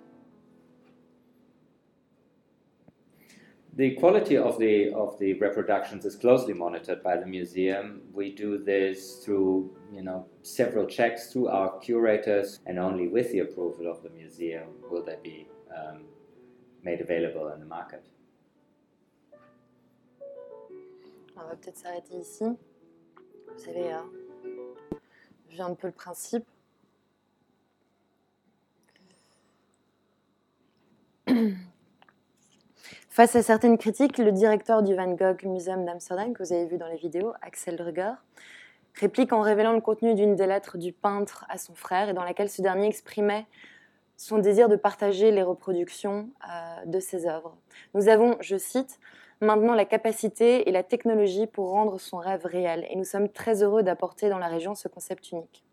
[3.75, 8.01] The quality of the of the reproductions is closely monitored by the museum.
[8.13, 13.39] We do this through you know several checks through our curators, and only with the
[13.39, 16.03] approval of the museum will they be um,
[16.83, 18.03] made available in the market.
[21.35, 22.45] On va peut-être s'arrêter ici.
[22.45, 24.97] Vous avez euh,
[25.49, 26.45] vu un peu le principe.
[33.13, 36.79] Face à certaines critiques, le directeur du Van Gogh Museum d'Amsterdam, que vous avez vu
[36.79, 38.13] dans les vidéos, Axel Druger,
[38.95, 42.23] réplique en révélant le contenu d'une des lettres du peintre à son frère et dans
[42.23, 43.45] laquelle ce dernier exprimait
[44.17, 47.55] son désir de partager les reproductions euh, de ses œuvres.
[47.93, 48.99] Nous avons, je cite,
[49.41, 53.61] maintenant la capacité et la technologie pour rendre son rêve réel et nous sommes très
[53.61, 55.63] heureux d'apporter dans la région ce concept unique.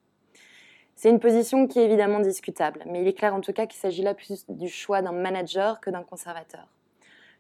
[0.95, 3.81] C'est une position qui est évidemment discutable, mais il est clair en tout cas qu'il
[3.81, 6.69] s'agit là plus du choix d'un manager que d'un conservateur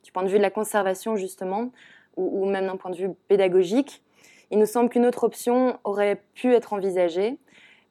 [0.02, 1.70] du point de vue de la conservation justement,
[2.16, 4.02] ou, même d'un point de vue pédagogique,
[4.50, 7.38] il nous semble qu'une autre option aurait pu être envisagée,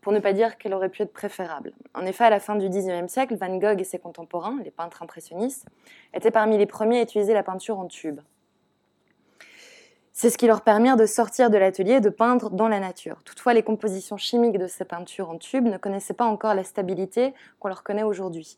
[0.02, 1.74] pour ne pas dire qu'elle aurait pu être préférable.
[1.94, 5.04] En effet, à la fin du XIXe siècle, Van Gogh et ses contemporains, les peintres
[5.04, 5.66] impressionnistes,
[6.14, 8.22] étaient parmi les premiers à utiliser la peinture en tube.
[10.14, 13.24] C'est ce qui leur permet de sortir de l'atelier et de peindre dans la nature.
[13.24, 17.34] Toutefois, les compositions chimiques de ces peintures en tube ne connaissaient pas encore la stabilité
[17.60, 18.58] qu'on leur connaît aujourd'hui.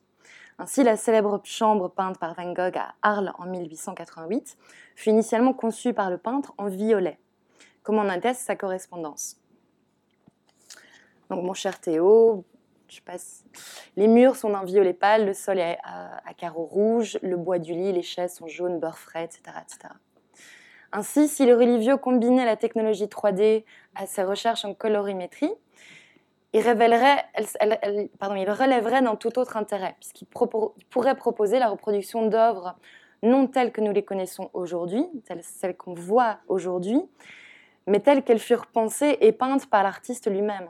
[0.60, 4.58] Ainsi, la célèbre chambre peinte par Van Gogh à Arles en 1888
[4.96, 7.20] fut initialement conçue par le peintre en violet,
[7.84, 9.38] comme en atteste sa correspondance?
[11.30, 12.44] Donc, mon cher Théo,
[12.92, 13.46] je passe.
[13.96, 17.74] Les murs sont d'un violet pâle, le sol est à, carreaux rouges, le bois du
[17.74, 19.94] lit, les chaises sont jaunes, beurre frais, etc., etc.
[20.92, 23.64] Ainsi, si le religieux combinait la technologie 3D
[23.96, 25.54] à ses recherches en colorimétrie,
[26.54, 26.64] il,
[28.20, 32.76] pardon, relèverait d'un tout autre intérêt, puisqu'il pourrait proposer la reproduction d'œuvres
[33.24, 35.06] non telles que nous les connaissons aujourd'hui,
[35.44, 37.02] celles qu'on voit aujourd'hui,
[37.88, 40.70] mais telles qu'elles furent pensées et peintes par l'artiste lui-même.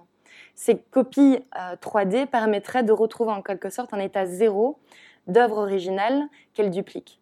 [0.55, 1.39] Ces copies
[1.81, 4.79] 3D euh, permettraient de retrouver en quelque sorte un état zéro
[5.27, 7.20] d'œuvres originales qu'elles dupliquent.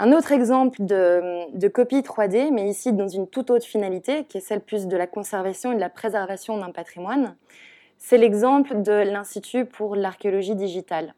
[0.00, 4.40] Un autre exemple de, copie 3D, mais ici dans une toute autre finalité, qui est
[4.40, 7.36] celle plus de la conservation et de la préservation d'un patrimoine,
[7.98, 11.14] c'est l'exemple de l'Institut pour l'archéologie digitale,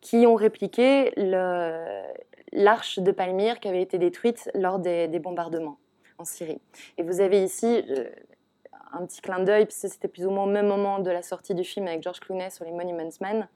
[0.00, 1.12] qui ont répliqué
[2.52, 5.76] l'arche de Palmyre qui avait été détruite lors des, bombardements
[6.16, 6.62] en Syrie.
[6.96, 8.08] Et vous avez ici euh,
[8.92, 11.54] un petit clin d'œil, puisque c'était plus ou moins au même moment de la sortie
[11.54, 13.48] du film avec George Clooney sur les Monuments Men.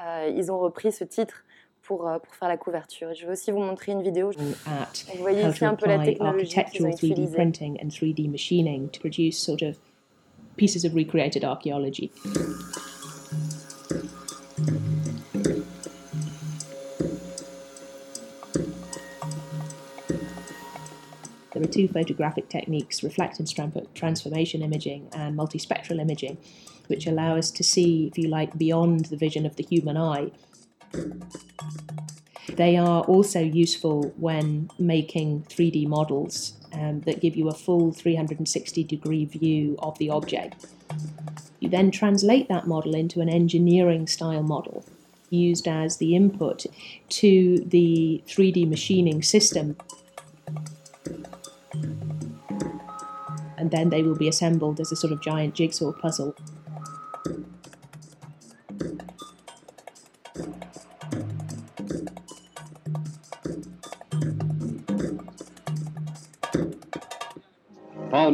[0.00, 1.44] Euh, ils ont repris ce titre
[1.90, 3.12] pour, euh, pour faire la couverture.
[3.14, 4.30] Je vais aussi vous montrer une vidéo.
[4.30, 7.34] Vous voyez ici un peu la technologie qu'ils ont utilisée.
[7.34, 9.76] printing and 3D machining to produce sort of
[10.56, 12.12] pieces of recreated archaeology.
[21.52, 23.50] There are two photographic techniques, reflected
[23.96, 26.38] transformation imaging and multispectral imaging,
[26.86, 30.30] which allow us to see, if you like, beyond the vision of the human eye
[32.56, 38.84] they are also useful when making 3D models um, that give you a full 360
[38.84, 40.66] degree view of the object.
[41.60, 44.84] You then translate that model into an engineering style model
[45.30, 46.66] used as the input
[47.08, 49.76] to the 3D machining system.
[53.56, 56.34] And then they will be assembled as a sort of giant jigsaw puzzle.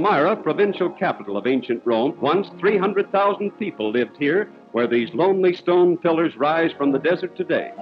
[0.07, 5.97] Palmyra, provincial capital of ancient Rome, once 300,000 people lived here, where these lonely stone
[5.97, 7.73] pillars rise from the desert today.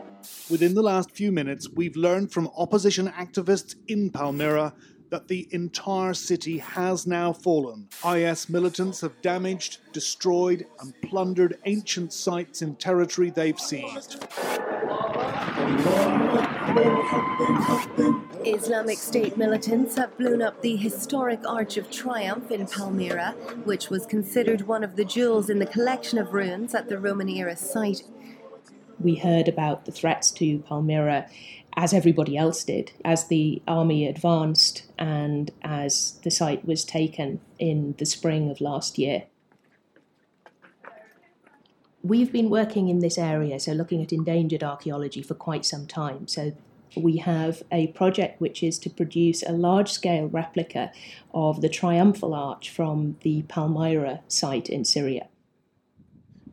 [0.50, 4.72] Within the last few minutes, we've learned from opposition activists in Palmyra
[5.10, 7.88] that the entire city has now fallen.
[8.10, 14.24] IS militants have damaged, destroyed, and plundered ancient sites in territory they've seized.
[18.46, 23.30] Islamic State militants have blown up the historic Arch of Triumph in Palmyra,
[23.64, 27.30] which was considered one of the jewels in the collection of ruins at the Roman
[27.30, 28.02] era site.
[29.00, 31.26] We heard about the threats to Palmyra
[31.74, 37.94] as everybody else did, as the army advanced and as the site was taken in
[37.98, 39.24] the spring of last year.
[42.02, 46.28] We've been working in this area, so looking at endangered archaeology for quite some time.
[46.28, 46.52] So
[46.96, 50.92] we have a project which is to produce a large scale replica
[51.32, 55.28] of the triumphal arch from the Palmyra site in Syria.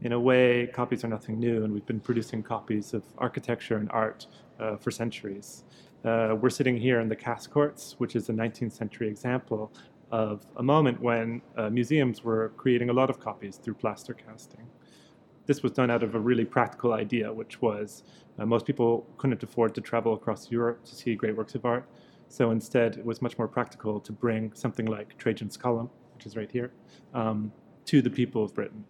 [0.01, 3.89] In a way, copies are nothing new, and we've been producing copies of architecture and
[3.91, 4.25] art
[4.60, 5.63] uh, for centuries.
[6.04, 9.71] Uh, we're sitting here in the Cass Courts, which is a 19th century example
[10.12, 14.67] of a moment when uh, museums were creating a lot of copies through plaster casting.
[15.47, 18.04] This was done out of a really practical idea, which was
[18.39, 21.88] uh, most people couldn't afford to travel across Europe to see great works of art.
[22.30, 26.38] So instead, it was much more practical to bring something like Trajan's Column, which is
[26.38, 26.71] right here,
[27.13, 27.51] um,
[27.86, 28.86] to the people of Britain.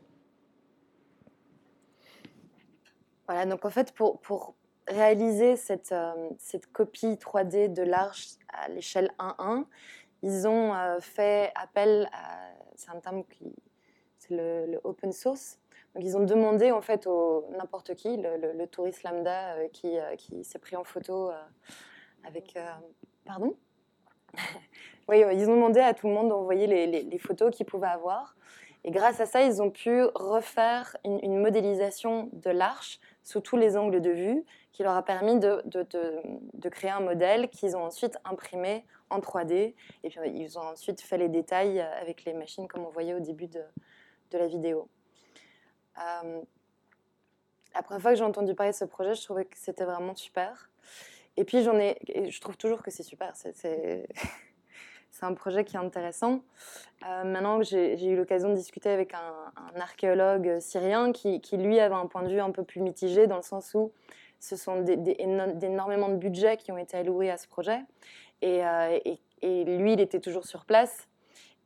[3.27, 4.55] Voilà, donc en fait, pour, pour
[4.87, 9.65] réaliser cette, euh, cette, copie 3D de l'arche à l'échelle 1.1,
[10.21, 13.55] ils ont euh, fait appel à, c'est un terme qui,
[14.17, 15.59] c'est le, le, open source,
[15.99, 20.43] ils ont demandé en fait au n'importe qui, le, touriste lambda euh, qui, euh, qui
[20.43, 21.33] s'est pris en photo euh,
[22.27, 22.57] avec...
[23.25, 23.55] pardon?
[25.09, 28.37] Oui, ils ont demandé à tout le monde d'envoyer les, photos qu'ils pouvaient avoir.
[28.85, 33.75] Et grâce à ça, ils ont pu refaire une, modélisation de l'arche sous tous les
[33.75, 38.85] angles de vue, qui leur a permis de créer un modèle qu'ils ont ensuite imprimé
[39.11, 39.75] en 3D.
[40.03, 43.19] Et puis ils ont ensuite fait les détails avec les machines, comme on voyait au
[43.19, 43.61] début de,
[44.31, 44.87] la vidéo.
[46.01, 46.41] Euh,
[47.73, 50.15] la première fois que j'ai entendu parler de ce projet, je trouvais que c'était vraiment
[50.15, 50.69] super.
[51.37, 51.97] Et puis j'en ai,
[52.29, 53.33] je trouve toujours que c'est super.
[55.13, 56.41] C'est un projet qui est intéressant.
[57.05, 61.95] Euh, maintenant que j'ai eu l'occasion de discuter avec un, archéologue syrien qui, lui, avait
[61.95, 63.91] un point de vue un peu plus mitigé, dans le sens où
[64.39, 67.81] ce sont des, énormément de budgets qui ont été alloués à ce projet.
[68.41, 71.07] Et, euh, et, et, lui, il était toujours sur place.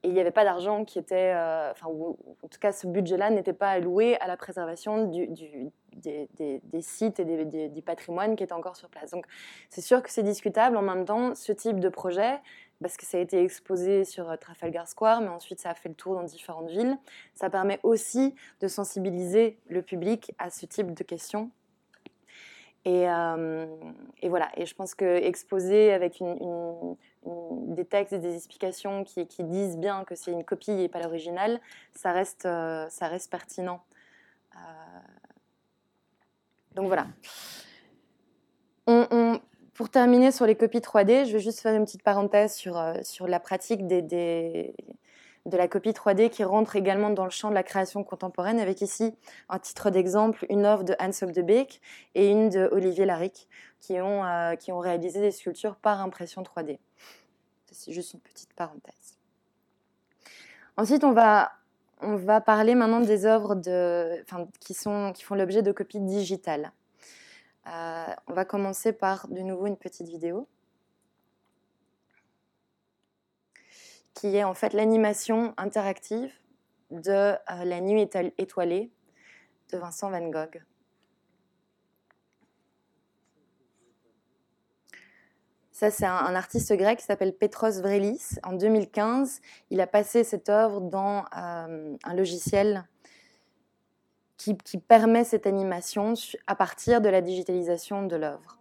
[0.05, 3.31] Et il n'y avait pas d'argent qui était, euh, enfin, en tout cas, ce budget-là
[3.31, 8.87] n'était pas alloué à la préservation des, sites et du patrimoine qui était encore sur
[8.87, 9.09] place.
[9.09, 9.25] Donc,
[9.71, 10.77] c'est sûr que c'est discutable.
[10.77, 12.39] En même temps, ce type de projet,
[12.83, 15.89] parce que ça a été exposé sur euh, Trafalgar Square, mais ensuite ça a fait
[15.89, 16.99] le tour dans différentes villes.
[17.33, 21.49] Ça permet aussi de sensibiliser le public à ce type de questions.
[22.85, 23.65] Et, euh,
[24.21, 29.77] voilà, et je pense que exposer avec une, des textes et des explications qui, disent
[29.77, 31.59] bien que c'est une copie et pas l'original,
[31.93, 33.81] ça reste, euh, ça reste pertinent.
[34.55, 34.59] Euh,
[36.75, 37.07] donc voilà.
[39.75, 42.93] Pour terminer sur les copies 3D, je vais juste faire une petite parenthèse sur, euh,
[43.03, 44.73] sur la pratique des,
[45.45, 48.81] de la copie 3D qui rentre également dans le champ de la création contemporaine, avec
[48.81, 49.15] ici,
[49.49, 51.81] un titre d'exemple, une œuvre de Hans de Beek
[52.15, 53.47] et une de Olivier Laric,
[53.79, 56.79] qui ont, euh, réalisé des sculptures par impression 3D.
[57.71, 59.17] C'est juste une petite parenthèse.
[60.77, 61.51] Ensuite, on va,
[62.41, 63.55] parler maintenant des œuvres
[64.59, 66.71] qui font l'objet de copies digitales.
[67.67, 70.47] Euh, on va commencer par de nouveau une petite vidéo
[74.15, 76.33] qui est en fait l'animation interactive
[76.89, 78.91] de euh, La nuit étoilée
[79.71, 80.63] de Vincent Van Gogh.
[85.71, 88.37] Ça, c'est un, artiste grec qui s'appelle Petros Vrelis.
[88.43, 92.85] En 2015, il a passé cette œuvre dans euh, un logiciel
[94.37, 96.13] qui, permet cette animation
[96.47, 98.57] à partir de la digitalisation de l'œuvre.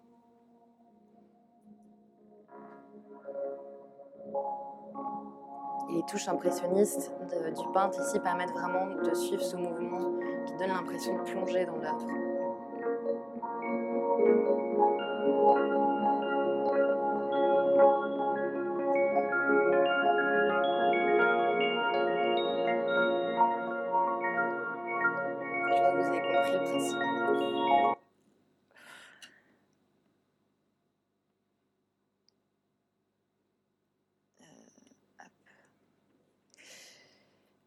[5.94, 7.12] Les touches impressionnistes
[7.56, 10.12] du peintre ici permettent vraiment de suivre ce mouvement
[10.46, 12.06] qui donne l'impression de plonger dans l'œuvre.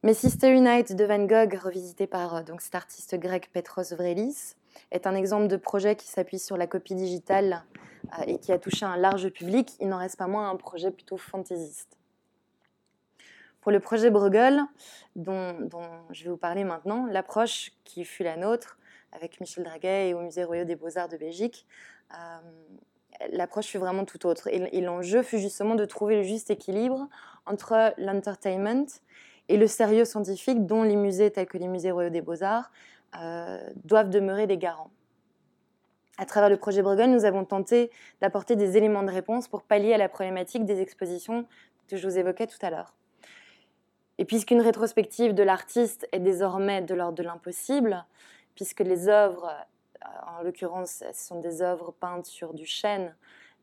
[0.07, 4.55] Mais Sister Night de Van Gogh, revisité par euh, donc, cet artiste grec Petros Vrelis,
[4.91, 7.65] est un exemple de projet qui s'appuie sur la copie digitale
[8.25, 11.17] et qui a touché un large public, il n'en reste pas moins un projet plutôt
[11.17, 11.97] fantaisiste.
[13.59, 14.61] Pour le projet Bruegel,
[15.17, 15.67] dont,
[16.11, 18.77] je vais vous parler maintenant, l'approche qui fut la nôtre
[19.11, 21.67] avec Michel Draguet et au Musée Royal des Beaux-Arts de Belgique,
[23.33, 24.47] l'approche fut vraiment tout autre.
[24.47, 27.09] Et, l'enjeu fut justement de trouver le juste équilibre
[27.45, 28.85] entre l'entertainment
[29.49, 32.71] et le sérieux scientifique dont les musées tels que les musées royaux des beaux-arts
[33.19, 34.91] euh, doivent demeurer des garants.
[36.17, 37.91] À travers le projet Bruegel, nous avons tenté
[38.21, 41.45] d'apporter des éléments de réponse pour pallier à la problématique des expositions
[41.87, 42.93] que je vous évoquais tout à l'heure.
[44.17, 48.03] Et puisqu'une rétrospective de l'artiste est désormais de l'ordre de l'impossible,
[48.55, 49.53] puisque les œuvres
[50.25, 53.15] en l'occurrence, ce sont des œuvres peintes sur du chêne.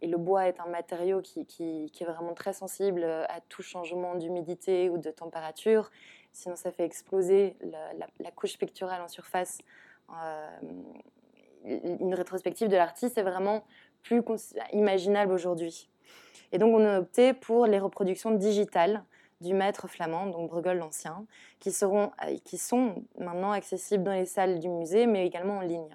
[0.02, 1.40] Et le bois est un matériau qui,
[2.00, 5.90] est vraiment très sensible à tout changement d'humidité ou de température.
[6.32, 7.56] Sinon, ça fait exploser
[8.20, 9.58] la, couche picturale en surface.
[10.10, 10.58] Euh,
[11.64, 13.64] une rétrospective de l'artiste est vraiment
[14.02, 14.22] plus
[14.72, 15.88] imaginable aujourd'hui.
[16.52, 19.02] Et donc, on a opté pour les reproductions digitales
[19.40, 21.26] du maître flamand, donc Bruegel l'Ancien,
[21.58, 21.72] qui,
[22.44, 25.88] qui sont maintenant accessibles dans les salles du musée, mais également en ligne.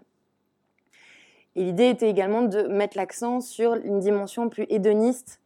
[1.60, 5.42] L'idée était également de mettre l'accent sur une dimension plus hédoniste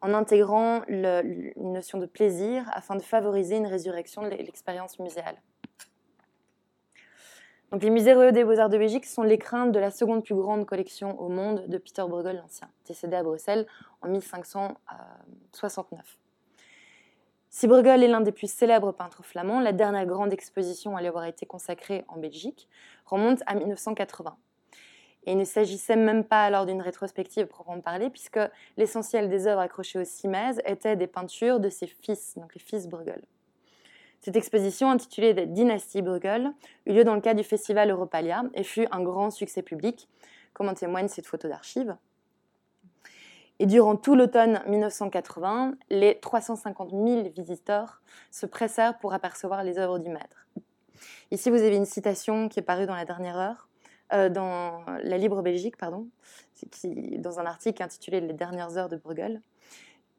[0.00, 5.34] en intégrant une notion de plaisir afin de favoriser une résurrection de l'expérience muséale.
[7.72, 10.66] Donc, les musées royaux des beaux-arts de Belgique sont craintes de la seconde plus grande
[10.66, 13.66] collection au monde de Peter Bruegel l'Ancien, décédé à Bruxelles
[14.02, 16.18] en 1569.
[17.50, 21.08] Si Bruegel est l'un des plus célèbres peintres flamands, la dernière grande exposition à lui
[21.08, 22.68] avoir été consacrée en Belgique
[23.04, 24.36] remonte à 1980.
[25.26, 28.38] Et il ne s'agissait même pas alors d'une rétrospective proprement parler, puisque
[28.76, 32.86] l'essentiel des œuvres accrochées au Simèze étaient des peintures de ses fils, donc les fils
[32.86, 33.22] Bruegel.
[34.20, 36.52] Cette exposition, intitulée Dynastie Bruegel,
[36.86, 40.08] eut lieu dans le cadre du festival Europalia et fut un grand succès public,
[40.52, 41.96] comme en témoigne cette photo d'archive.
[43.58, 49.98] Et durant tout l'automne 1980, les 350 000 visiteurs se pressèrent pour apercevoir les œuvres
[49.98, 50.46] du maître.
[51.30, 53.65] Ici, vous avez une citation qui est parue dans la dernière heure
[54.12, 56.06] euh, dans la Libre Belgique, pardon,
[57.18, 59.40] dans un article intitulé Les dernières heures de Bruegel,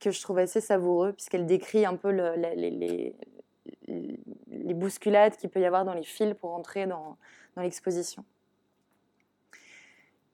[0.02, 3.16] que je trouve assez savoureux, puisqu'elle décrit un peu les,
[4.74, 7.18] bousculades qu'il peut y avoir dans les fils pour entrer dans,
[7.56, 8.24] l'exposition.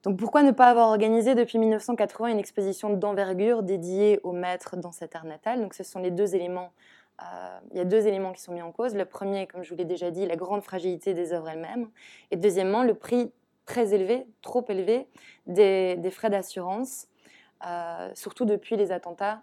[0.02, 4.92] Donc pourquoi ne pas avoir organisé depuis 1980 une exposition d'envergure dédiée au maître dans
[4.92, 6.72] cette art natale Donc ce sont les deux éléments.
[7.22, 8.94] Euh, il y a deux éléments qui sont mis en cause.
[8.94, 11.88] Le premier, comme je vous l'ai déjà dit, la grande fragilité des œuvres elles-mêmes.
[12.30, 13.32] Et deuxièmement, le prix
[13.66, 15.08] très élevé, trop élevé,
[15.46, 17.08] des, frais d'assurance,
[17.66, 19.42] euh, surtout depuis les attentats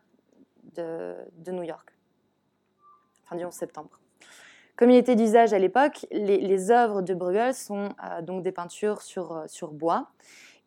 [0.75, 1.15] de,
[1.47, 1.93] New York,
[3.25, 3.99] fin du 11 septembre.
[4.75, 9.01] Comme il était d'usage à l'époque, les, œuvres de Bruegel sont euh, donc des peintures
[9.01, 10.07] sur, euh, bois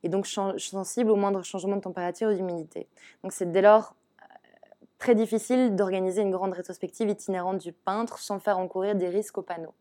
[0.03, 2.89] et donc sensibles au moindre changement de température ou d'humidité.
[3.23, 3.95] Donc c'est dès lors
[4.99, 9.43] très difficile d'organiser une grande rétrospective itinérante du peintre sans faire encourir des risques au
[9.43, 9.75] panneau.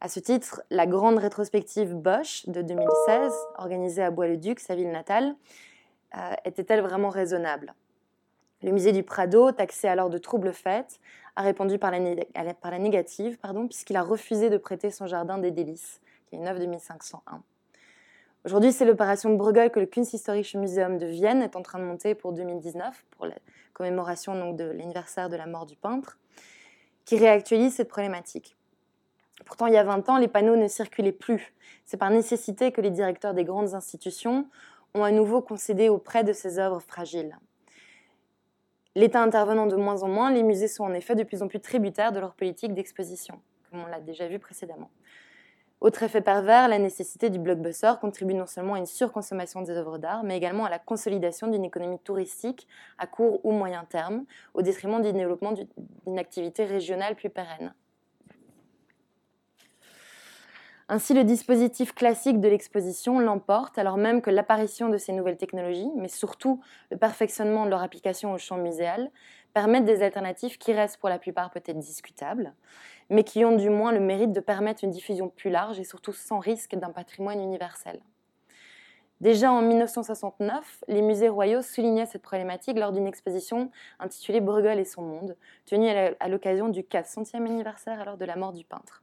[0.00, 5.34] À ce titre, la grande rétrospective Bosch de 2016, organisée à Bois-le-Duc, sa ville natale,
[6.16, 7.74] euh, était-elle vraiment raisonnable?
[8.62, 11.00] Le musée du Prado, taxé alors de troubles faits,
[11.34, 13.38] a répondu par la, négative,
[13.68, 17.42] puisqu'il a refusé de prêter son jardin des délices, qui est une œuvre de 1501.
[18.44, 21.84] Aujourd'hui, c'est l'opération de Bruegel que le Kunsthistorische Museum de Vienne est en train de
[21.84, 23.34] monter pour 2019, pour la
[23.72, 26.18] commémoration de l'anniversaire de la mort du peintre,
[27.04, 28.57] qui réactualise cette problématique.
[29.44, 31.54] Pourtant, il y a 20 ans, les panneaux ne circulaient plus.
[31.84, 34.46] C'est par nécessité que les directeurs des grandes institutions
[34.94, 37.38] ont à nouveau concédé auprès de ces œuvres fragiles.
[38.94, 41.60] L'État intervenant de moins en moins, les musées sont en effet de plus en plus
[41.60, 44.90] tributaires de leur politique d'exposition, comme on l'a déjà vu précédemment.
[45.80, 49.98] Autre effet pervers, la nécessité du blockbuster contribue non seulement à une surconsommation des œuvres
[49.98, 52.66] d'art, mais également à la consolidation d'une économie touristique
[52.98, 54.24] à court ou moyen terme,
[54.54, 57.74] au détriment du développement d'une activité régionale plus pérenne.
[60.90, 65.90] Ainsi, le dispositif classique de l'exposition l'emporte, alors même que l'apparition de ces nouvelles technologies,
[65.96, 69.10] mais surtout le perfectionnement de leur application au champ muséal,
[69.52, 72.54] permettent des alternatives qui restent pour la plupart peut-être discutables,
[73.10, 76.14] mais qui ont du moins le mérite de permettre une diffusion plus large et surtout
[76.14, 78.00] sans risque d'un patrimoine universel.
[79.20, 84.84] Déjà en 1969, les musées royaux soulignaient cette problématique lors d'une exposition intitulée Bruegel et
[84.86, 85.36] son monde,
[85.66, 89.02] tenue à l'occasion du 400e anniversaire alors de la mort du peintre.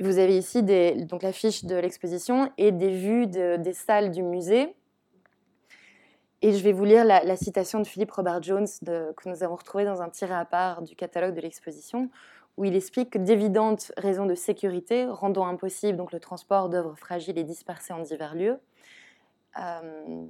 [0.00, 4.74] Vous avez ici donc l'affiche de l'exposition et des vues des salles du musée.
[6.40, 9.84] Et je vais vous lire la, citation de Philippe Robert Jones que nous avons retrouvée
[9.84, 12.08] dans un tiré à part du catalogue de l'exposition,
[12.56, 17.36] où il explique que d'évidentes raisons de sécurité rendant impossible donc, le transport d'œuvres fragiles
[17.36, 18.58] et dispersées en divers lieux,
[19.58, 20.24] euh,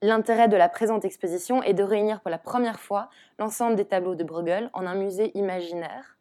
[0.00, 4.14] l'intérêt de la présente exposition est de réunir pour la première fois l'ensemble des tableaux
[4.14, 6.13] de Bruegel en un musée imaginaire.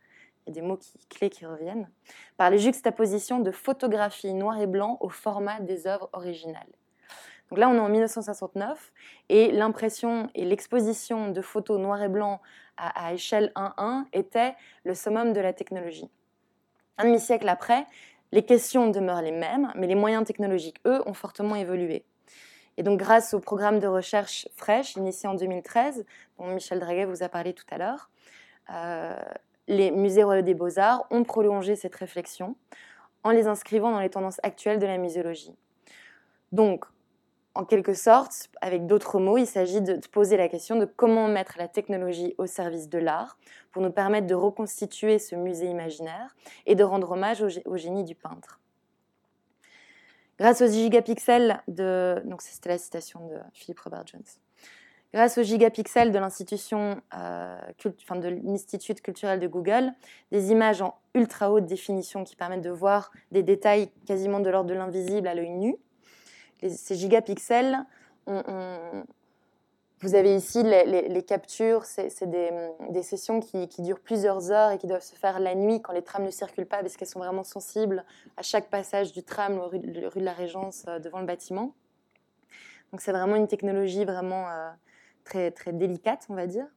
[0.48, 0.80] A des mots
[1.10, 1.90] clés qui reviennent,
[2.38, 6.68] par les juxtapositions de photographies noir et blanc au format des œuvres originales.
[7.50, 8.92] Donc là, on est en 1969
[9.30, 12.42] et l'impression et l'exposition de photos noir et blanc
[12.78, 16.10] à, échelle 1-1 était le summum de la technologie.
[16.98, 17.86] Un demi-siècle après,
[18.32, 22.04] les questions demeurent les mêmes, mais les moyens technologiques, eux, ont fortement évolué.
[22.78, 26.06] Et donc, grâce au programme de recherche Fresh, initié en 2013,
[26.40, 28.10] dont Michel Draguet vous a parlé tout à l'heure,
[28.72, 29.16] euh,
[29.68, 32.56] les musées royaux des beaux-arts ont prolongé cette réflexion
[33.24, 35.56] en les inscrivant dans les tendances actuelles de la muséologie.
[36.52, 36.86] Donc,
[37.56, 41.56] en quelque sorte, avec d'autres mots, il s'agit de poser la question de comment mettre
[41.58, 43.38] la technologie au service de l'art
[43.72, 46.36] pour nous permettre de reconstituer ce musée imaginaire
[46.66, 48.60] et de rendre hommage au, génie du peintre.
[50.40, 52.22] Grâce aux gigapixels de...
[52.26, 54.24] Donc c'était la citation de Philippe Robert Jones.
[55.14, 59.92] Grâce aux gigapixels de l'institution, euh, de l'Institut culturel de Google,
[60.32, 64.70] des images en ultra haute définition qui permettent de voir des détails quasiment de l'ordre
[64.70, 65.76] de l'invisible à l'œil nu,
[66.68, 67.86] ces gigapixels,
[70.04, 75.04] vous avez ici les, captures, c'est des, sessions qui, durent plusieurs heures et qui doivent
[75.04, 78.04] se faire la nuit quand les trams ne circulent pas parce qu'elles sont vraiment sensibles
[78.36, 81.74] à chaque passage du tram, rue, rue de la Régence euh, devant le bâtiment.
[82.92, 84.70] Donc c'est vraiment une technologie vraiment euh,
[85.24, 86.68] très, très délicate, on va dire.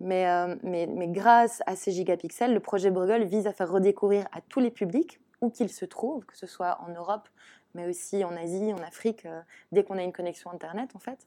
[0.00, 4.26] Mais, euh, mais, mais, grâce à ces gigapixels, le projet Bruegel vise à faire redécouvrir
[4.32, 7.28] à tous les publics, où qu'ils se trouvent, que ce soit en Europe,
[7.74, 9.40] mais aussi en Asie, en Afrique, euh,
[9.72, 11.26] dès qu'on a une connexion Internet, en fait.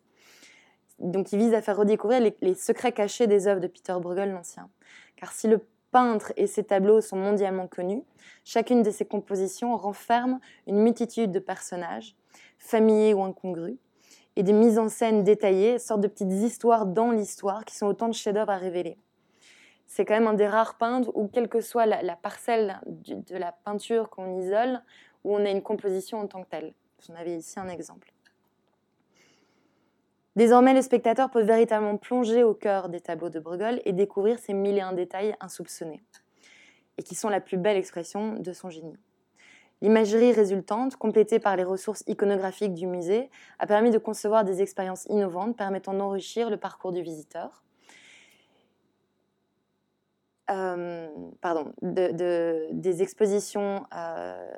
[1.00, 4.70] Donc, il vise à faire redécouvrir les, secrets cachés des œuvres de Peter Bruegel l'Ancien.
[5.16, 5.60] Car si le
[5.92, 8.04] peintre et ses tableaux sont mondialement connus,
[8.44, 12.16] chacune de ses compositions renferme une multitude de personnages,
[12.58, 13.78] familiers ou incongrus,
[14.36, 18.08] et des mises en scène détaillées, sortes de petites histoires dans l'histoire qui sont autant
[18.08, 18.98] de chefs-d'œuvre à révéler.
[19.86, 23.52] C'est quand même un des rares peintres où, quelle que soit la, parcelle de la
[23.52, 24.82] peinture qu'on isole,
[25.24, 26.74] où on a une composition en tant que telle.
[27.08, 28.12] J'en avais ici un exemple.
[30.36, 34.54] Désormais, les spectateurs peuvent véritablement plonger au cœur des tableaux de Bruegel et découvrir ces
[34.54, 36.02] mille et un détails insoupçonnés,
[36.98, 38.98] et qui sont la plus belle expression de son génie.
[39.84, 43.30] L'imagerie résultante, complétée par les ressources iconographiques du musée,
[43.60, 47.64] a permis de concevoir des expériences innovantes permettant d'enrichir le parcours du visiteur.
[50.52, 51.10] Euh,
[51.42, 54.52] pardon, des expositions euh,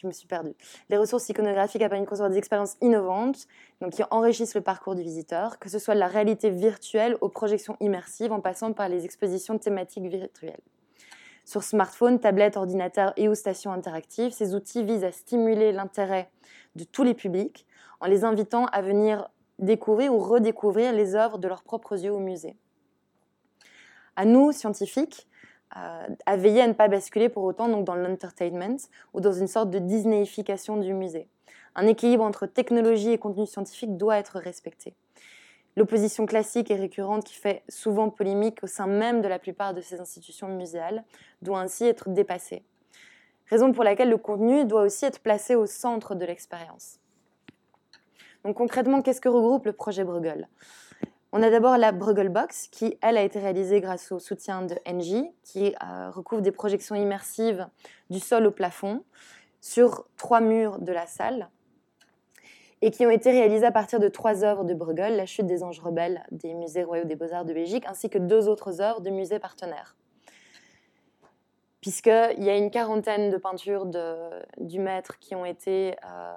[0.00, 0.54] je me suis perdue.
[0.90, 3.46] Les ressources iconographiques permis de concevoir des expériences innovantes,
[3.92, 8.32] qui enrichissent le parcours du visiteur, que ce soit la réalité virtuelle aux projections immersives,
[8.32, 10.60] en passant par les expositions thématiques virtuelles.
[11.48, 16.30] Sur smartphone, tablette, ordinateur et ou station interactive, ces outils visent à stimuler l'intérêt
[16.76, 17.66] de tous les publics
[18.00, 22.18] en les invitant à venir découvrir ou redécouvrir les œuvres de leurs propres yeux au
[22.18, 22.54] musée.
[24.14, 25.26] À nous, scientifiques,
[25.70, 28.76] à veiller à ne pas basculer pour autant donc dans l'entertainment
[29.14, 31.30] ou dans une sorte de Disneyification du musée.
[31.74, 34.94] Un équilibre entre technologie et contenu scientifique doit être respecté.
[35.78, 39.80] L'opposition classique et récurrente qui fait souvent polémique au sein même de la plupart de
[39.80, 41.04] ces institutions muséales
[41.40, 42.64] doit ainsi être dépassée.
[43.46, 46.98] Raison pour laquelle le contenu doit aussi être placé au centre de l'expérience.
[48.44, 50.48] Donc concrètement, qu'est-ce que regroupe le projet Bruegel?
[51.30, 54.74] On a d'abord la Bruegel Box, qui, elle, a été réalisée grâce au soutien de
[54.84, 57.68] Engie, qui euh, recouvre des projections immersives
[58.10, 59.04] du sol au plafond
[59.60, 61.48] sur trois murs de la salle
[62.80, 65.62] et qui ont été réalisées à partir de trois œuvres de Bruegel, La chute des
[65.62, 69.10] anges rebelles des musées royaux des beaux-arts de Belgique, ainsi que deux autres œuvres de
[69.10, 69.96] musées partenaires.
[71.80, 73.86] Puisqu'il y a une quarantaine de peintures
[74.58, 76.32] du maître euh,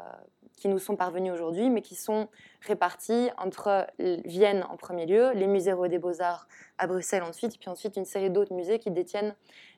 [0.56, 2.28] qui nous sont parvenus aujourd'hui, mais qui sont
[2.62, 7.98] répartis entre Vienne en premier lieu, les musées des Beaux-Arts à Bruxelles ensuite, puis ensuite
[7.98, 9.36] une série d'autres musées qui détiennent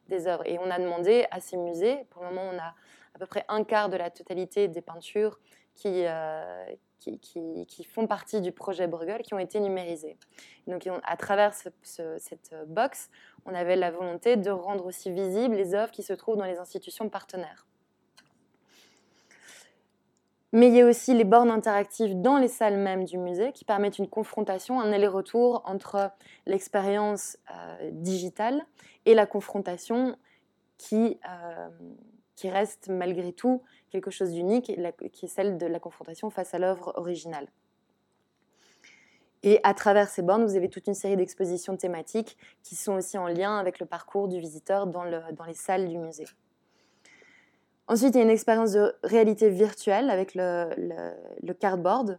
[0.10, 0.46] des œuvres.
[0.46, 2.74] Et on a demandé à ces musées, pour le moment on a
[3.16, 5.40] à peu près un quart de la totalité des peintures
[5.76, 6.66] qui, euh,
[7.00, 10.18] qui, qui, font partie du projet Bruegel, qui ont été numérisées.
[10.68, 13.10] donc à travers cette box,
[13.46, 16.60] on avait la volonté de rendre aussi visibles les œuvres qui se trouvent dans les
[16.60, 17.66] institutions partenaires.
[20.54, 23.66] Mais il y a aussi les bornes interactives dans les salles même du musée qui
[23.66, 26.12] permettent une confrontation, un aller-retour entre
[26.46, 28.64] l'expérience euh, digitale
[29.08, 30.16] et la confrontation
[30.78, 31.70] qui, euh,
[32.36, 34.72] qui reste malgré tout quelque chose d'unique,
[35.12, 37.48] qui est celle de la confrontation face à l'œuvre originale.
[39.44, 43.18] Et à travers ces bornes, vous avez toute une série d'expositions thématiques qui sont aussi
[43.18, 46.26] en lien avec le parcours du visiteur dans, le, dans les salles du musée.
[47.88, 50.70] Ensuite, il y a une expérience de réalité virtuelle avec le,
[51.42, 52.18] le, cardboard.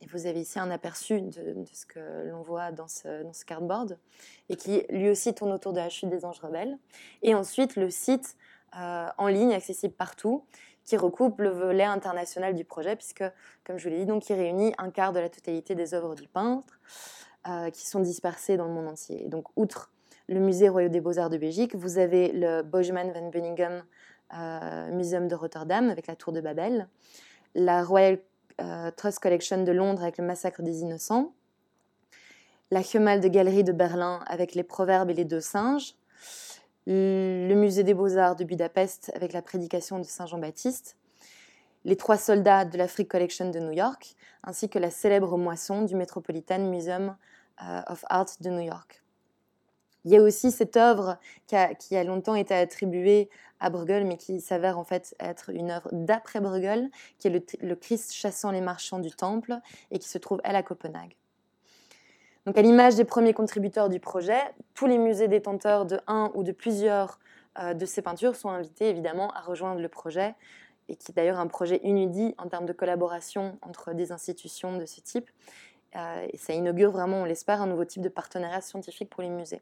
[0.00, 3.44] Et vous avez ici un aperçu de, ce que l'on voit dans ce, dans ce,
[3.44, 3.98] cardboard,
[4.48, 6.78] et qui lui aussi tourne autour de la chute des anges rebelles.
[7.22, 8.36] Et ensuite, le site
[8.78, 10.44] euh, en ligne, accessible partout,
[10.84, 13.24] qui recoupe le volet international du projet, puisque,
[13.64, 16.14] comme je vous l'ai dit, donc, il réunit un quart de la totalité des œuvres
[16.14, 16.80] du peintre,
[17.48, 19.28] euh, qui sont dispersées dans le monde entier.
[19.28, 19.92] donc, outre
[20.28, 23.84] le musée Royal des Beaux-Arts de Belgique, vous avez le Bogeman van Beuningen
[24.36, 26.88] euh, Museum de Rotterdam avec la Tour de Babel,
[27.54, 28.18] la Royal
[28.96, 31.32] Trust Collection de Londres avec le Massacre des Innocents,
[32.70, 35.94] la de Galerie de Berlin avec les Proverbes et les deux singes,
[36.86, 40.96] le Musée des Beaux-Arts de Budapest avec la prédication de Saint Jean-Baptiste,
[41.84, 45.94] les Trois Soldats de l'Afrique Collection de New York, ainsi que la célèbre moisson du
[45.94, 47.16] Metropolitan Museum
[47.62, 49.02] euh, of Art de New York.
[50.04, 51.18] Il y a aussi cette œuvre
[51.48, 51.56] qui
[51.96, 53.28] a, longtemps été attribuée
[53.58, 57.74] à Bruegel, mais qui s'avère en fait être une œuvre d'après Bruegel, qui est le,
[57.74, 59.58] Christ chassant les marchands du temple
[59.90, 61.16] et qui se trouve à la Copenhague.
[62.46, 64.40] Donc, à l'image des premiers contributeurs du projet,
[64.74, 67.18] tous les musées détenteurs de un ou de plusieurs
[67.58, 70.34] euh, de ces peintures sont invités évidemment à rejoindre le projet,
[70.88, 74.86] et qui est d'ailleurs un projet inédit en termes de collaboration entre des institutions de
[74.86, 75.28] ce type.
[75.96, 79.30] Euh, et ça inaugure vraiment, on l'espère, un nouveau type de partenariat scientifique pour les
[79.30, 79.60] musées.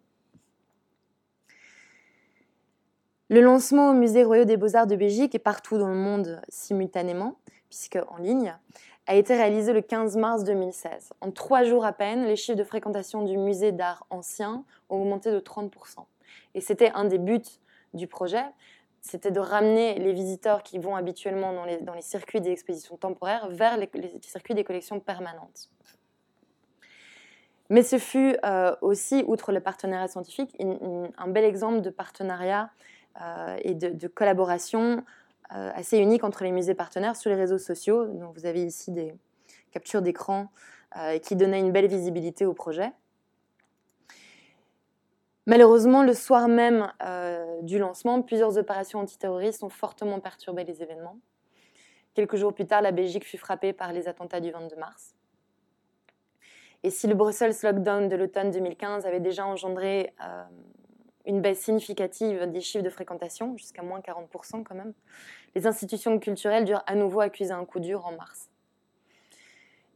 [3.31, 7.37] Le lancement au Musée Royal des Beaux-Arts de Belgique et partout dans le monde simultanément,
[7.71, 8.55] puisque en ligne,
[9.07, 11.13] a été réalisé le 15 mars 2016.
[11.21, 15.31] En trois jours à peine, les chiffres de fréquentation du musée d'art ancien ont augmenté
[15.31, 15.71] de 30%.
[16.55, 17.43] Et c'était un des buts
[17.93, 18.45] du projet,
[19.01, 23.77] c'était de ramener les visiteurs qui vont habituellement dans les, circuits des expositions temporaires vers
[23.77, 23.91] les,
[24.23, 25.69] circuits des collections permanentes.
[27.69, 32.71] Mais ce fut euh, aussi, outre le partenariat scientifique, un bel exemple de partenariat
[33.21, 35.05] euh, et de, collaboration
[35.51, 38.07] assez unique entre les musées partenaires sur les réseaux sociaux.
[38.07, 39.15] Donc vous avez ici des
[39.71, 40.51] captures d'écran
[40.97, 42.93] euh, qui donnaient une belle visibilité au projet.
[45.47, 46.91] Malheureusement, le soir même
[47.63, 51.19] du lancement, plusieurs opérations antiterroristes ont fortement perturbé les événements.
[52.15, 55.15] Quelques jours plus tard, la Belgique fut frappée par les attentats du 22 mars.
[56.85, 60.13] Et si le Brussels Lockdown de l'automne 2015 avait déjà engendré
[61.27, 64.93] une baisse significative des chiffres de fréquentation, jusqu'à moins 40% quand même,
[65.55, 68.51] les institutions culturelles durent à nouveau accuser un coup dur en mars.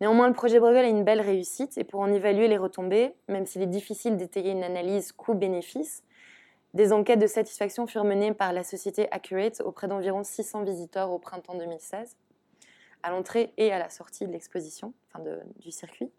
[0.00, 3.46] Néanmoins, le projet Bruegel a une belle réussite et pour en évaluer les retombées, même
[3.46, 6.04] s'il est difficile d'étayer une analyse coût-bénéfice,
[6.74, 11.18] des enquêtes de satisfaction furent menées par la société Accurate auprès d'environ 600 visiteurs au
[11.18, 12.16] printemps 2016,
[13.02, 15.24] à l'entrée et à la sortie de l'exposition, enfin
[15.58, 16.12] du circuit.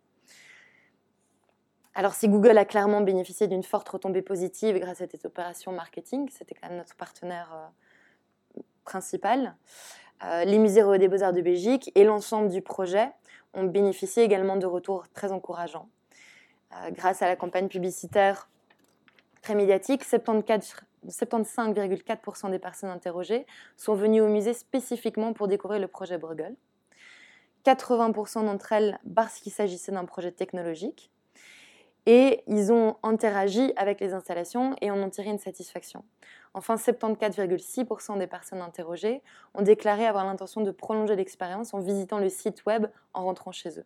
[1.96, 6.30] Alors si Google a clairement bénéficié d'une forte retombée positive grâce à cette opération marketing,
[6.32, 9.56] c'était quand même notre partenaire euh, principal,
[10.24, 13.10] euh, les musées des Beaux-Arts de Belgique et l'ensemble du projet
[13.54, 15.88] ont bénéficié également de retours très encourageants.
[16.74, 18.50] Euh, grâce à la campagne publicitaire
[19.42, 23.46] très médiatique, 75,4% des personnes interrogées
[23.78, 26.56] sont venues au musée spécifiquement pour découvrir le projet Bruegel.
[27.66, 31.12] 80% d'entre elles parce qu'il s'agissait d'un projet technologique
[32.12, 36.04] et ils ont interagi avec les installations et en ont tiré une satisfaction.
[36.56, 39.22] Enfin, 74,6% des personnes interrogées
[39.54, 43.78] ont déclaré avoir l'intention de prolonger l'expérience en visitant le site web en rentrant chez
[43.78, 43.86] eux.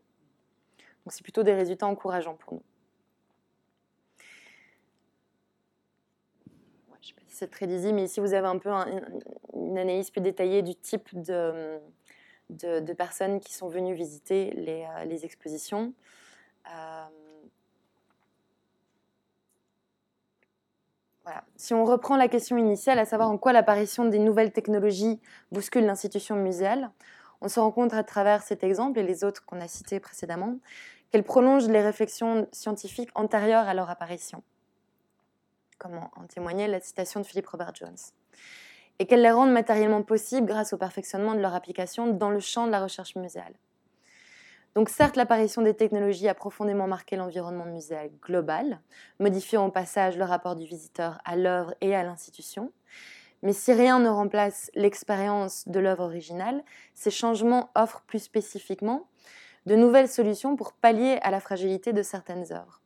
[0.79, 2.63] Donc c'est plutôt des résultats encourageants pour nous.
[7.01, 9.77] je ne sais pas si c'est très lisible, mais ici vous avez un peu une
[9.77, 11.81] analyse plus détaillée du type de,
[12.93, 15.91] personnes qui sont venues visiter les, euh, expositions.
[16.73, 17.03] Euh,
[21.55, 25.21] Si on reprend la question initiale, à savoir en quoi l'apparition des nouvelles technologies
[25.51, 26.91] bouscule l'institution muséale,
[27.41, 30.57] on se rend compte à travers cet exemple et les autres qu'on a cités précédemment
[31.11, 34.41] qu'elles prolongent les réflexions scientifiques antérieures à leur apparition,
[35.77, 37.97] comme en témoignait la citation de Philip Robert Jones,
[38.99, 42.65] et qu'elles les rendent matériellement possibles grâce au perfectionnement de leur application dans le champ
[42.65, 43.53] de la recherche muséale.
[44.75, 48.79] Donc certes, l'apparition des technologies a profondément marqué l'environnement muséal global,
[49.19, 52.71] modifiant au passage le rapport du visiteur à l'œuvre et à l'institution.
[53.43, 56.63] Mais si rien ne remplace l'expérience de l'œuvre originale,
[56.93, 59.07] ces changements offrent plus spécifiquement
[59.65, 62.81] de nouvelles solutions pour pallier à la fragilité de certaines œuvres.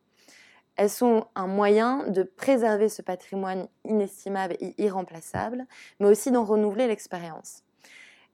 [0.76, 5.66] Elles sont un moyen de préserver ce patrimoine inestimable et irremplaçable,
[6.00, 7.64] mais aussi d'en renouveler l'expérience.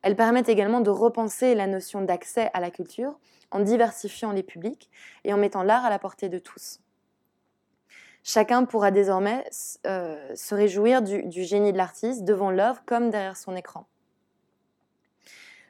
[0.03, 3.19] Elles permettent également de repenser la notion d'accès à la culture
[3.55, 4.91] en diversifiant les publics
[5.23, 6.81] et en mettant l'art à la portée de tous.
[8.25, 9.45] Chacun pourra désormais
[9.87, 13.87] euh, se réjouir du, génie de l'artiste devant l'œuvre comme derrière son écran.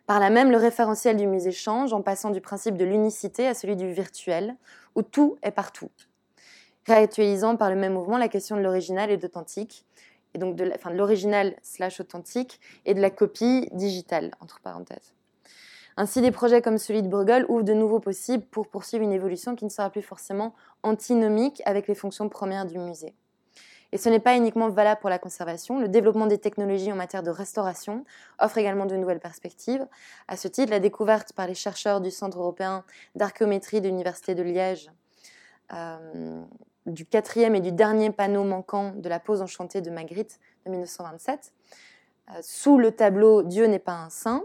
[0.06, 3.54] Par là même, le référentiel du musée change en passant du principe de l'unicité à
[3.54, 4.56] celui du virtuel,
[4.94, 5.90] où tout est partout,
[6.86, 9.84] réactualisant par le même mouvement la question de l'original et d'authentique,
[10.34, 15.13] et donc de l'original slash authentique et de la copie digitale, entre parenthèses.
[15.96, 19.54] Ainsi, des projets comme celui de Bruegel ouvrent de nouveaux possibles pour poursuivre une évolution
[19.54, 23.14] qui ne sera plus forcément antinomique avec les fonctions premières du musée.
[23.92, 25.78] Et ce n'est pas uniquement valable pour la conservation.
[25.78, 28.04] Le développement des technologies en matière de restauration
[28.40, 29.86] offre également de nouvelles perspectives.
[30.26, 32.82] À ce titre, la découverte par les chercheurs du Centre européen
[33.14, 34.90] d'archéométrie de l'Université de Liège
[35.72, 36.42] euh,
[36.86, 41.52] du quatrième et du dernier panneau manquant de la pose enchantée de Magritte de 1927,
[42.30, 44.44] euh, sous le tableau Dieu n'est pas un saint,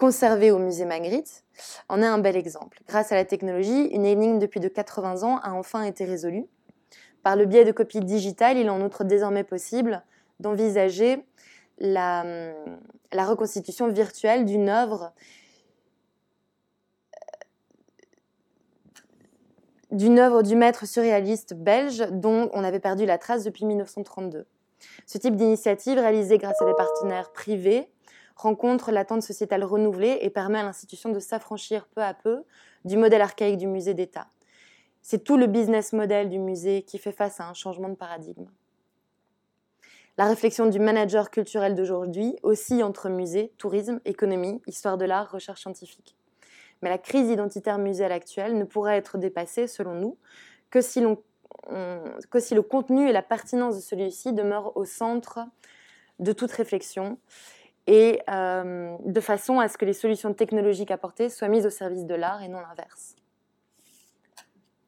[0.00, 1.44] conservé au musée Magritte,
[1.90, 2.80] en est un bel exemple.
[2.88, 6.46] Grâce à la technologie, une énigme depuis de 80 ans a enfin été résolue.
[7.22, 10.02] Par le biais de copies digitales, il est en outre désormais possible
[10.40, 11.22] d'envisager
[11.78, 12.24] la,
[13.12, 15.12] la, reconstitution virtuelle d'une œuvre
[19.90, 24.46] d'une œuvre du maître surréaliste belge dont on avait perdu la trace depuis 1932.
[25.04, 27.90] Ce type d'initiative, réalisée grâce à des partenaires privés,
[28.40, 32.44] rencontre l'attente sociétale renouvelée et permet à l'institution de s'affranchir peu à peu
[32.84, 34.28] du modèle archaïque du musée d'État.
[35.02, 38.46] C'est tout le business model du musée qui fait face à un changement de paradigme.
[40.18, 45.62] La réflexion du manager culturel d'aujourd'hui aussi entre musée, tourisme, économie, histoire de l'art, recherche
[45.62, 46.16] scientifique.
[46.82, 50.18] Mais la crise identitaire muséale actuelle ne pourrait être dépassée, selon nous,
[50.70, 51.02] que si,
[52.30, 55.40] que si le contenu et la pertinence de celui-ci demeurent au centre
[56.18, 57.18] de toute réflexion
[57.86, 62.04] et euh, de façon à ce que les solutions technologiques apportées soient mises au service
[62.04, 63.16] de l'art et non l'inverse.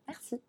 [0.07, 0.40] Merci.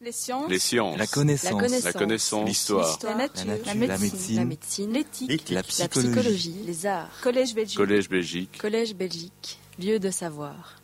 [0.00, 0.48] Les sciences.
[0.48, 0.96] Les sciences.
[0.96, 1.84] La connaissance.
[1.84, 2.48] La connaissance.
[2.48, 2.98] L'histoire.
[3.02, 3.44] La, nature.
[3.66, 4.36] La, médecine.
[4.36, 4.92] La médecine.
[4.92, 5.50] L'éthique.
[5.50, 6.62] La, psychologie.
[6.64, 7.10] Les arts.
[7.20, 7.76] Collège Belgique.
[7.76, 8.58] Collège Belgique.
[8.58, 9.58] Collège Belgique.
[9.78, 10.76] Lieu de savoir.